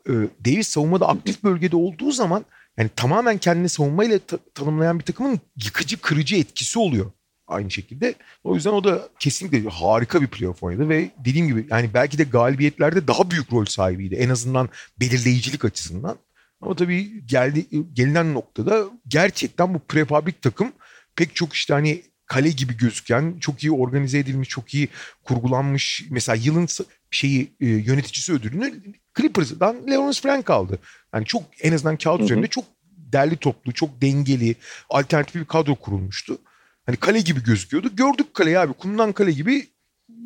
[0.09, 0.13] e,
[0.45, 2.45] Davis savunmada aktif bölgede olduğu zaman
[2.77, 7.11] yani tamamen kendini savunmayla ta- tanımlayan bir takımın yıkıcı kırıcı etkisi oluyor
[7.47, 8.15] aynı şekilde.
[8.45, 12.25] O yüzden o da kesinlikle harika bir playoff oynadı ve dediğim gibi yani belki de
[12.25, 14.15] galibiyetlerde daha büyük rol sahibiydi.
[14.15, 14.69] En azından
[15.01, 16.17] belirleyicilik açısından.
[16.61, 20.73] Ama tabii geldi, gelinen noktada gerçekten bu prefabrik takım
[21.17, 24.89] pek çok işte hani kale gibi gözüken, çok iyi organize edilmiş, çok iyi
[25.25, 26.05] kurgulanmış.
[26.11, 26.69] Mesela yılın
[27.11, 28.75] şeyi e, yöneticisi ödülünü
[29.17, 30.79] Clippers'dan Lawrence Frank aldı.
[31.15, 32.65] Yani çok en azından kağıt üzerinde çok
[33.13, 34.55] derli toplu, çok dengeli,
[34.91, 36.39] alternatif bir kadro kurulmuştu.
[36.87, 37.97] Hani kale gibi gözüküyordu.
[37.97, 38.73] Gördük kaleyi abi.
[38.73, 39.67] Kumdan kale gibi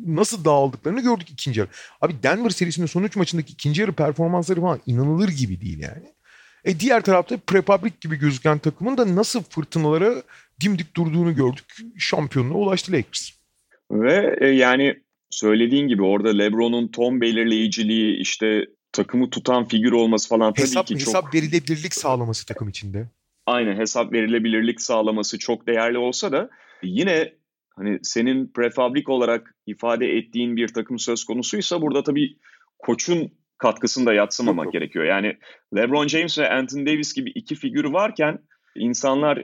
[0.05, 1.69] nasıl dağıldıklarını gördük ikinci yarı.
[2.01, 6.13] Abi Denver serisinin son üç maçındaki ikinci yarı performansları falan inanılır gibi değil yani.
[6.65, 10.23] E diğer tarafta Prepublic gibi gözüken takımın da nasıl fırtınalara
[10.61, 11.65] dimdik durduğunu gördük.
[11.97, 13.31] Şampiyonluğa ulaştı Lakers.
[13.91, 14.95] Ve e, yani
[15.29, 20.95] söylediğin gibi orada LeBron'un ton belirleyiciliği işte takımı tutan figür olması falan tabii hesap, ki
[20.95, 21.33] hesap çok...
[21.33, 23.07] verilebilirlik sağlaması takım içinde.
[23.45, 26.49] Aynen hesap verilebilirlik sağlaması çok değerli olsa da
[26.83, 27.33] yine
[27.75, 32.37] hani senin prefabrik olarak ifade ettiğin bir takım söz konusuysa burada tabii
[32.79, 35.05] koçun katkısını da yatsımamak gerekiyor.
[35.05, 35.37] Yani
[35.75, 38.39] LeBron James ve Anthony Davis gibi iki figür varken
[38.75, 39.43] insanlar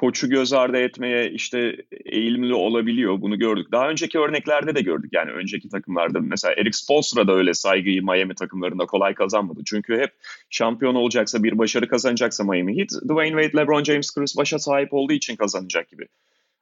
[0.00, 3.20] koçu göz ardı etmeye işte eğilimli olabiliyor.
[3.20, 3.72] Bunu gördük.
[3.72, 5.12] Daha önceki örneklerde de gördük.
[5.12, 9.60] Yani önceki takımlarda mesela Eric Spoelstra da öyle saygıyı Miami takımlarında kolay kazanmadı.
[9.66, 10.10] Çünkü hep
[10.50, 15.12] şampiyon olacaksa bir başarı kazanacaksa Miami Heat, Dwayne Wade, LeBron James, Chris Bosh'a sahip olduğu
[15.12, 16.06] için kazanacak gibi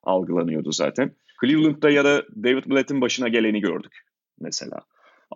[0.03, 1.13] algılanıyordu zaten.
[1.41, 4.05] Cleveland'da ya da David Blatt'in başına geleni gördük
[4.41, 4.81] mesela.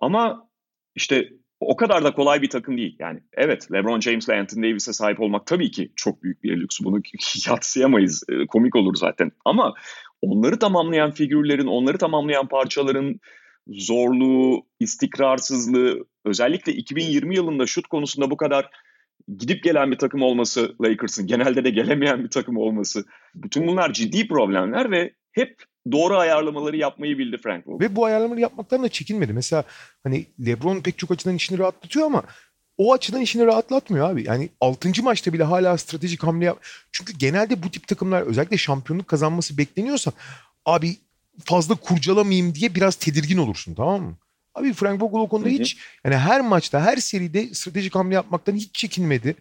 [0.00, 0.48] Ama
[0.94, 1.28] işte
[1.66, 2.96] o kadar da kolay bir takım değil.
[2.98, 6.80] Yani evet LeBron James ile Anthony Davis'e sahip olmak tabii ki çok büyük bir lüks.
[6.84, 7.00] Bunu
[7.46, 8.24] yatsıyamayız.
[8.28, 9.32] E, komik olur zaten.
[9.44, 9.74] Ama
[10.22, 13.20] onları tamamlayan figürlerin, onları tamamlayan parçaların
[13.68, 18.70] zorluğu, istikrarsızlığı, özellikle 2020 yılında şut konusunda bu kadar
[19.38, 23.04] gidip gelen bir takım olması Lakers'ın, genelde de gelemeyen bir takım olması.
[23.34, 27.86] Bütün bunlar ciddi problemler ve hep doğru ayarlamaları yapmayı bildi Frank Vogel.
[27.86, 29.32] Ve bu ayarlamaları yapmaktan da çekinmedi.
[29.32, 29.64] Mesela
[30.02, 32.22] hani LeBron pek çok açıdan işini rahatlatıyor ama
[32.78, 34.24] o açıdan işini rahatlatmıyor abi.
[34.26, 35.02] Yani 6.
[35.02, 36.58] maçta bile hala stratejik hamle yap.
[36.92, 40.12] Çünkü genelde bu tip takımlar özellikle şampiyonluk kazanması bekleniyorsa
[40.66, 40.96] abi
[41.44, 44.16] fazla kurcalamayayım diye biraz tedirgin olursun tamam mı?
[44.54, 45.58] Abi Frank Vogel o konuda hı hı.
[45.58, 49.34] hiç yani her maçta her seride stratejik hamle yapmaktan hiç çekinmedi.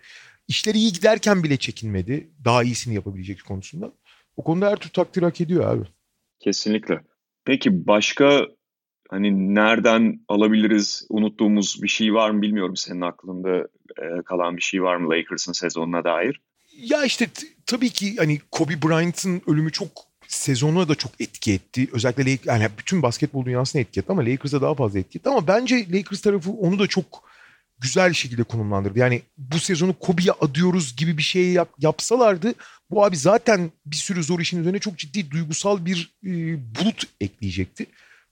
[0.48, 2.30] İşleri iyi giderken bile çekinmedi.
[2.46, 3.92] Daha iyisini yapabilecek konusunda.
[4.38, 5.86] O konuda her türlü takdir hak ediyor abi.
[6.40, 7.02] Kesinlikle.
[7.46, 8.48] Peki başka
[9.10, 13.58] hani nereden alabiliriz unuttuğumuz bir şey var mı bilmiyorum senin aklında
[13.98, 16.42] e, kalan bir şey var mı Lakers'ın sezonuna dair?
[16.78, 17.28] Ya işte
[17.66, 21.90] tabii ki hani Kobe Bryant'ın ölümü çok sezonu da çok etki etti.
[21.94, 25.30] Özellikle yani bütün basketbol dünyasına etki etti ama Lakers'a daha fazla etki etti.
[25.30, 27.31] Ama bence Lakers tarafı onu da çok
[27.82, 29.00] güzel şekilde konumlandırdı.
[29.00, 32.54] Yani bu sezonu Kobe'ye adıyoruz gibi bir şey yap, yapsalardı
[32.92, 36.30] bu abi zaten bir sürü zor işin üzerine çok ciddi duygusal bir e,
[36.76, 37.86] bulut ekleyecekti.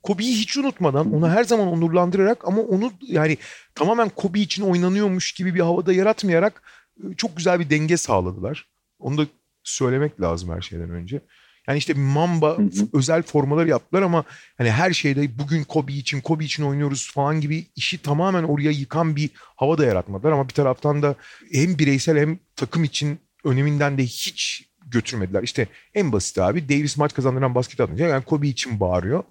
[0.04, 3.38] Kobe'yi hiç unutmadan onu her zaman onurlandırarak ama onu yani
[3.76, 6.62] tamamen Kobe için oynanıyormuş gibi bir havada yaratmayarak
[6.98, 8.68] e, çok güzel bir denge sağladılar.
[9.00, 9.28] Onu da
[9.64, 11.22] söylemek lazım her şeyden önce.
[11.70, 12.88] Yani işte Mamba hı hı.
[12.94, 14.24] özel formalar yaptılar ama
[14.58, 19.16] hani her şeyde bugün Kobe için, Kobe için oynuyoruz falan gibi işi tamamen oraya yıkan
[19.16, 20.32] bir hava da yaratmadılar.
[20.32, 21.16] Ama bir taraftan da
[21.52, 25.44] hem bireysel hem takım için öneminden de hiç götürmediler.
[25.44, 29.24] İşte en basit abi Davis maç kazandıran basket atınca yani Kobe için bağırıyor.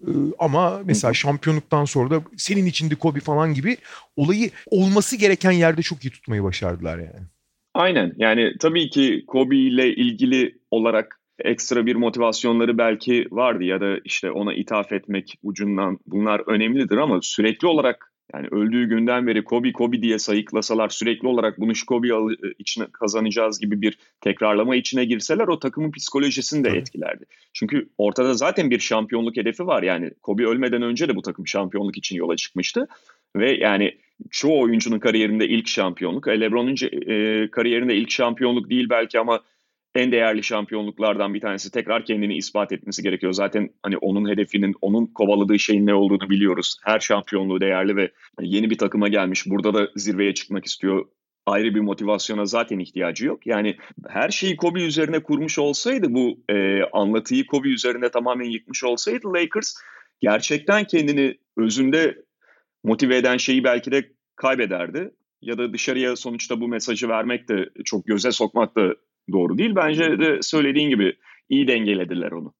[0.00, 3.76] Ee, ama mesela şampiyonluktan sonra da senin içinde Kobe falan gibi
[4.16, 7.26] olayı olması gereken yerde çok iyi tutmayı başardılar yani.
[7.74, 13.98] Aynen yani tabii ki Kobe ile ilgili olarak ekstra bir motivasyonları belki vardı ya da
[14.04, 19.72] işte ona ithaf etmek ucundan bunlar önemlidir ama sürekli olarak yani öldüğü günden beri Kobe
[19.72, 22.08] Kobe diye sayıklasalar sürekli olarak bunu şu Kobe
[22.58, 27.24] içine kazanacağız gibi bir tekrarlama içine girseler o takımın psikolojisini de etkilerdi.
[27.52, 29.82] Çünkü ortada zaten bir şampiyonluk hedefi var.
[29.82, 32.88] Yani Kobe ölmeden önce de bu takım şampiyonluk için yola çıkmıştı.
[33.36, 33.98] Ve yani
[34.30, 36.28] çoğu oyuncunun kariyerinde ilk şampiyonluk.
[36.28, 39.40] E, LeBron'un e, kariyerinde ilk şampiyonluk değil belki ama
[39.96, 43.32] en değerli şampiyonluklardan bir tanesi tekrar kendini ispat etmesi gerekiyor.
[43.32, 46.76] Zaten hani onun hedefinin, onun kovaladığı şeyin ne olduğunu biliyoruz.
[46.84, 49.46] Her şampiyonluğu değerli ve yeni bir takıma gelmiş.
[49.46, 51.06] Burada da zirveye çıkmak istiyor.
[51.46, 53.46] Ayrı bir motivasyona zaten ihtiyacı yok.
[53.46, 53.76] Yani
[54.08, 59.74] her şeyi Kobe üzerine kurmuş olsaydı bu e, anlatıyı Kobe üzerine tamamen yıkmış olsaydı Lakers
[60.20, 62.16] gerçekten kendini özünde
[62.84, 65.10] motive eden şeyi belki de kaybederdi.
[65.42, 68.94] Ya da dışarıya sonuçta bu mesajı vermek de çok göze sokmak da
[69.32, 69.72] doğru değil.
[69.76, 71.16] Bence de söylediğin gibi
[71.48, 72.54] iyi dengelediler onu.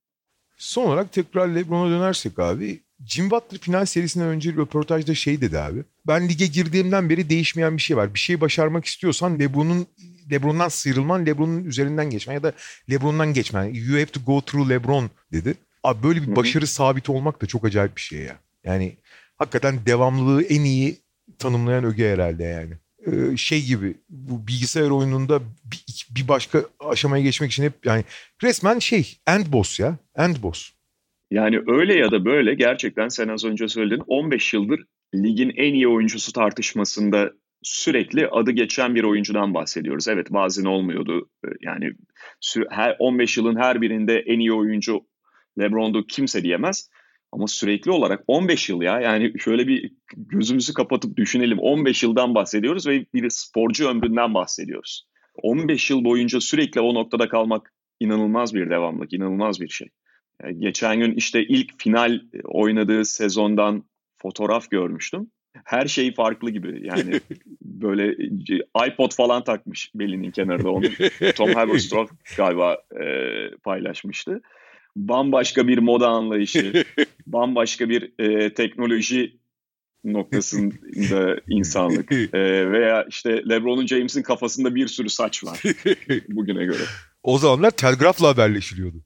[0.56, 2.80] Son olarak tekrar LeBron'a dönersek abi.
[3.06, 5.84] Jim Butler final serisinden önce röportajda şey dedi abi.
[6.06, 8.14] Ben lige girdiğimden beri değişmeyen bir şey var.
[8.14, 9.86] Bir şey başarmak istiyorsan LeBron'un
[10.30, 12.52] LeBron'dan sıyrılman, LeBron'un üzerinden geçmen ya da
[12.90, 13.64] LeBron'dan geçmen.
[13.74, 15.54] You have to go through LeBron dedi.
[15.82, 18.36] Abi böyle bir başarı sabiti olmak da çok acayip bir şey ya.
[18.64, 18.96] Yani
[19.36, 20.96] hakikaten devamlılığı en iyi
[21.38, 22.74] tanımlayan öge herhalde yani.
[23.06, 25.40] Ee, şey gibi bu bilgisayar oyununda
[26.10, 28.04] bir, başka aşamaya geçmek için hep yani
[28.42, 30.70] resmen şey end boss ya end boss.
[31.30, 34.80] Yani öyle ya da böyle gerçekten sen az önce söyledin 15 yıldır
[35.14, 37.32] ligin en iyi oyuncusu tartışmasında
[37.62, 40.08] sürekli adı geçen bir oyuncudan bahsediyoruz.
[40.08, 41.30] Evet bazen olmuyordu.
[41.44, 41.92] Ee, yani
[42.70, 45.00] her 15 yılın her birinde en iyi oyuncu
[45.58, 46.90] LeBron'du kimse diyemez.
[47.36, 52.86] Ama sürekli olarak 15 yıl ya yani şöyle bir gözümüzü kapatıp düşünelim 15 yıldan bahsediyoruz
[52.86, 55.06] ve bir sporcu ömründen bahsediyoruz.
[55.42, 59.88] 15 yıl boyunca sürekli o noktada kalmak inanılmaz bir devamlık, inanılmaz bir şey.
[60.42, 63.84] Yani geçen gün işte ilk final oynadığı sezondan
[64.22, 65.30] fotoğraf görmüştüm.
[65.64, 67.20] Her şey farklı gibi yani
[67.62, 68.14] böyle
[68.86, 70.86] iPod falan takmış belinin kenarında onu
[71.36, 73.04] Tom Haberstroh galiba e,
[73.64, 74.40] paylaşmıştı
[74.96, 76.84] bambaşka bir moda anlayışı,
[77.26, 79.36] bambaşka bir e, teknoloji
[80.04, 85.62] noktasında insanlık e, veya işte LeBron'un James'in kafasında bir sürü saç var
[86.28, 86.82] bugüne göre.
[87.22, 88.96] O zamanlar telgrafla haberleşiliyordu.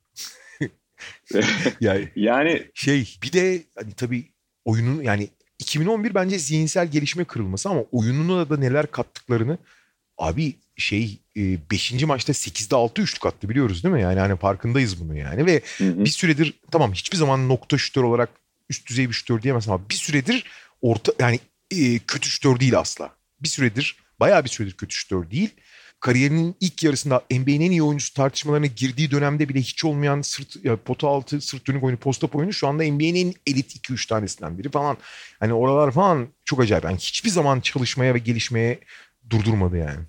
[1.81, 4.25] yani, yani şey bir de hani tabii
[4.65, 5.29] oyunun yani
[5.59, 9.59] 2011 bence zihinsel gelişme kırılması ama oyununa da neler kattıklarını
[10.19, 11.93] abi şey 5.
[11.93, 14.03] E, maçta 8'de 6 üçlük attı biliyoruz değil mi?
[14.03, 16.05] Yani hani farkındayız bunu yani ve hı hı.
[16.05, 18.29] bir süredir tamam hiçbir zaman nokta şütör olarak
[18.71, 20.45] üst düzey bir şütör diyemezsin ama bir süredir
[20.83, 23.15] orta yani e, kötü şütör değil asla.
[23.41, 25.51] Bir süredir bayağı bir süredir kötü şütör değil.
[26.01, 30.77] Kariyerinin ilk yarısında NBA'nin en iyi oyuncusu tartışmalarına girdiği dönemde bile hiç olmayan sırt ya,
[30.77, 34.71] pota altı sırt dönük oyunu posta oyunu şu anda NBA'nin en elit 2-3 tanesinden biri
[34.71, 34.97] falan.
[35.41, 36.85] Hani oralar falan çok acayip.
[36.85, 38.79] Yani hiçbir zaman çalışmaya ve gelişmeye
[39.31, 40.01] durdurmadı yani.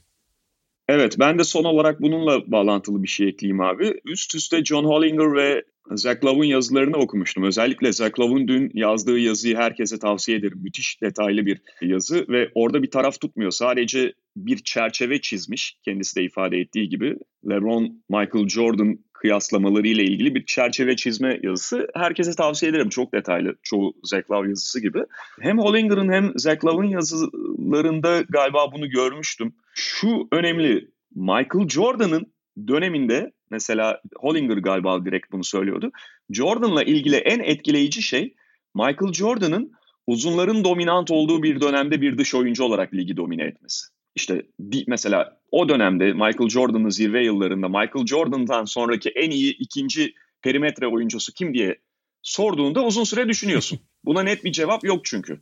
[0.88, 3.94] Evet ben de son olarak bununla bağlantılı bir şey ekleyeyim abi.
[4.06, 7.44] Üst üste John Hollinger ve Zach Love'un yazılarını okumuştum.
[7.44, 10.60] Özellikle Zach Love'un dün yazdığı yazıyı herkese tavsiye ederim.
[10.64, 13.52] Müthiş detaylı bir yazı ve orada bir taraf tutmuyor.
[13.52, 17.16] Sadece bir çerçeve çizmiş kendisi de ifade ettiği gibi.
[17.50, 21.88] LeBron, Michael Jordan kıyaslamaları ile ilgili bir çerçeve çizme yazısı.
[21.94, 22.90] Herkese tavsiye ederim.
[22.90, 23.56] Çok detaylı.
[23.64, 23.94] Çoğu
[24.32, 25.00] Love yazısı gibi.
[25.42, 26.34] Hem Hollinger'ın hem
[26.66, 29.54] Love'ın yazılarında galiba bunu görmüştüm.
[29.74, 30.90] Şu önemli.
[31.16, 32.34] Michael Jordan'ın
[32.68, 35.92] döneminde mesela Hollinger galiba direkt bunu söylüyordu.
[36.30, 38.36] Jordan'la ilgili en etkileyici şey
[38.76, 39.72] Michael Jordan'ın
[40.08, 43.88] uzunların dominant olduğu bir dönemde bir dış oyuncu olarak ligi domine etmesi.
[44.16, 44.46] İşte
[44.88, 51.34] mesela o dönemde Michael Jordan'ın zirve yıllarında Michael Jordan'dan sonraki en iyi ikinci perimetre oyuncusu
[51.34, 51.78] kim diye
[52.22, 53.80] sorduğunda uzun süre düşünüyorsun.
[54.06, 55.40] Buna net bir cevap yok çünkü.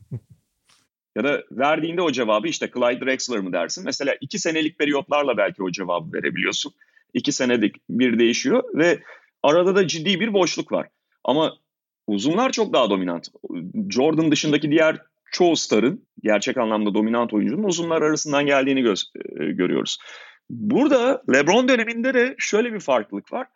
[1.16, 3.86] Ya da verdiğinde o cevabı işte Clyde Drexler mı dersin?
[3.86, 6.74] Mesela iki senelik periyotlarla belki o cevabı verebiliyorsun.
[7.14, 9.00] İki senedik bir değişiyor ve
[9.44, 10.88] arada da ciddi bir boşluk var.
[11.24, 11.58] Ama
[12.08, 13.28] uzunlar çok daha dominant.
[13.90, 15.02] Jordan dışındaki diğer
[15.32, 19.08] çoğu starın gerçek anlamda dominant oyuncunun uzunlar arasından geldiğini gö-
[19.42, 19.98] e, görüyoruz.
[20.50, 23.48] Burada LeBron döneminde de şöyle bir farklılık var.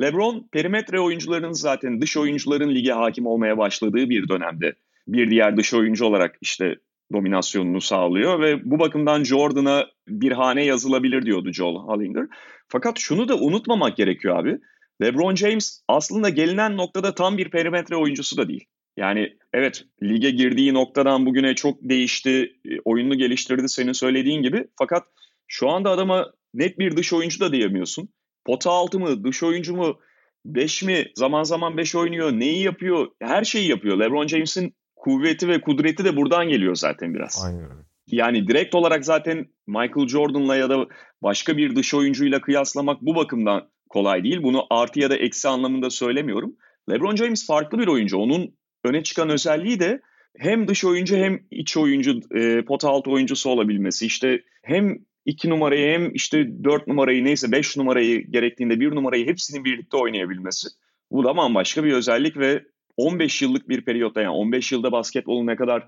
[0.00, 4.74] LeBron perimetre oyuncularının zaten dış oyuncuların lige hakim olmaya başladığı bir dönemde
[5.08, 6.76] bir diğer dış oyuncu olarak işte
[7.12, 12.26] dominasyonunu sağlıyor ve bu bakımdan Jordan'a bir hane yazılabilir diyordu Joel Hollinger.
[12.68, 14.58] Fakat şunu da unutmamak gerekiyor abi.
[15.02, 18.64] LeBron James aslında gelinen noktada tam bir perimetre oyuncusu da değil.
[18.96, 24.66] Yani evet lige girdiği noktadan bugüne çok değişti, e, oyununu geliştirdi senin söylediğin gibi.
[24.78, 25.04] Fakat
[25.48, 28.08] şu anda adama net bir dış oyuncu da diyemiyorsun.
[28.44, 29.98] Pota altı mı, dış oyuncu mu,
[30.44, 34.00] beş mi, zaman zaman beş oynuyor, neyi yapıyor, her şeyi yapıyor.
[34.00, 37.44] LeBron James'in kuvveti ve kudreti de buradan geliyor zaten biraz.
[37.46, 37.90] Aynen öyle.
[38.06, 40.86] Yani direkt olarak zaten Michael Jordan'la ya da
[41.22, 44.42] başka bir dış oyuncuyla kıyaslamak bu bakımdan kolay değil.
[44.42, 46.56] Bunu artı ya da eksi anlamında söylemiyorum.
[46.90, 48.18] LeBron James farklı bir oyuncu.
[48.18, 50.00] Onun öne çıkan özelliği de
[50.38, 54.06] hem dış oyuncu hem iç oyuncu, e, pot altı oyuncusu olabilmesi.
[54.06, 59.64] İşte hem iki numarayı hem işte dört numarayı neyse beş numarayı gerektiğinde bir numarayı hepsini
[59.64, 60.68] birlikte oynayabilmesi.
[61.10, 62.64] Bu da bambaşka bir özellik ve
[62.96, 65.86] 15 yıllık bir periyotta yani 15 yılda basketbolun ne kadar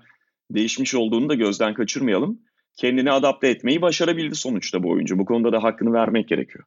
[0.51, 2.39] değişmiş olduğunu da gözden kaçırmayalım.
[2.77, 5.19] Kendini adapte etmeyi başarabildi sonuçta bu oyuncu.
[5.19, 6.65] Bu konuda da hakkını vermek gerekiyor.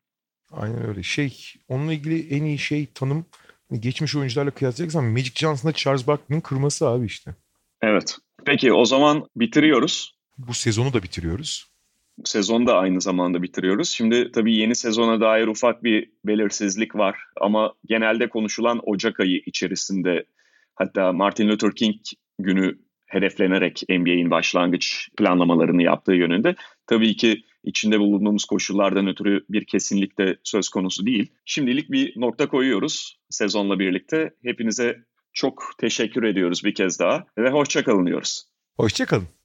[0.51, 1.03] Aynen öyle.
[1.03, 1.35] Şey,
[1.69, 3.27] onunla ilgili en iyi şey tanım
[3.73, 7.35] geçmiş oyuncularla kıyaslayacaksan Magic Johnson'la Charles Barkley'nin kırması abi işte.
[7.83, 8.19] Evet.
[8.45, 10.17] Peki o zaman bitiriyoruz.
[10.39, 11.71] Bu sezonu da bitiriyoruz.
[12.25, 13.89] Sezonu da aynı zamanda bitiriyoruz.
[13.89, 20.25] Şimdi tabii yeni sezona dair ufak bir belirsizlik var ama genelde konuşulan Ocak ayı içerisinde
[20.75, 21.97] hatta Martin Luther King
[22.39, 26.55] günü hedeflenerek NBA'in başlangıç planlamalarını yaptığı yönünde.
[26.87, 31.33] Tabii ki içinde bulunduğumuz koşullardan ötürü bir kesinlikle söz konusu değil.
[31.45, 34.35] Şimdilik bir nokta koyuyoruz sezonla birlikte.
[34.43, 34.97] Hepinize
[35.33, 38.45] çok teşekkür ediyoruz bir kez daha ve hoşçakalın diyoruz.
[38.77, 39.36] Hoşçakalın.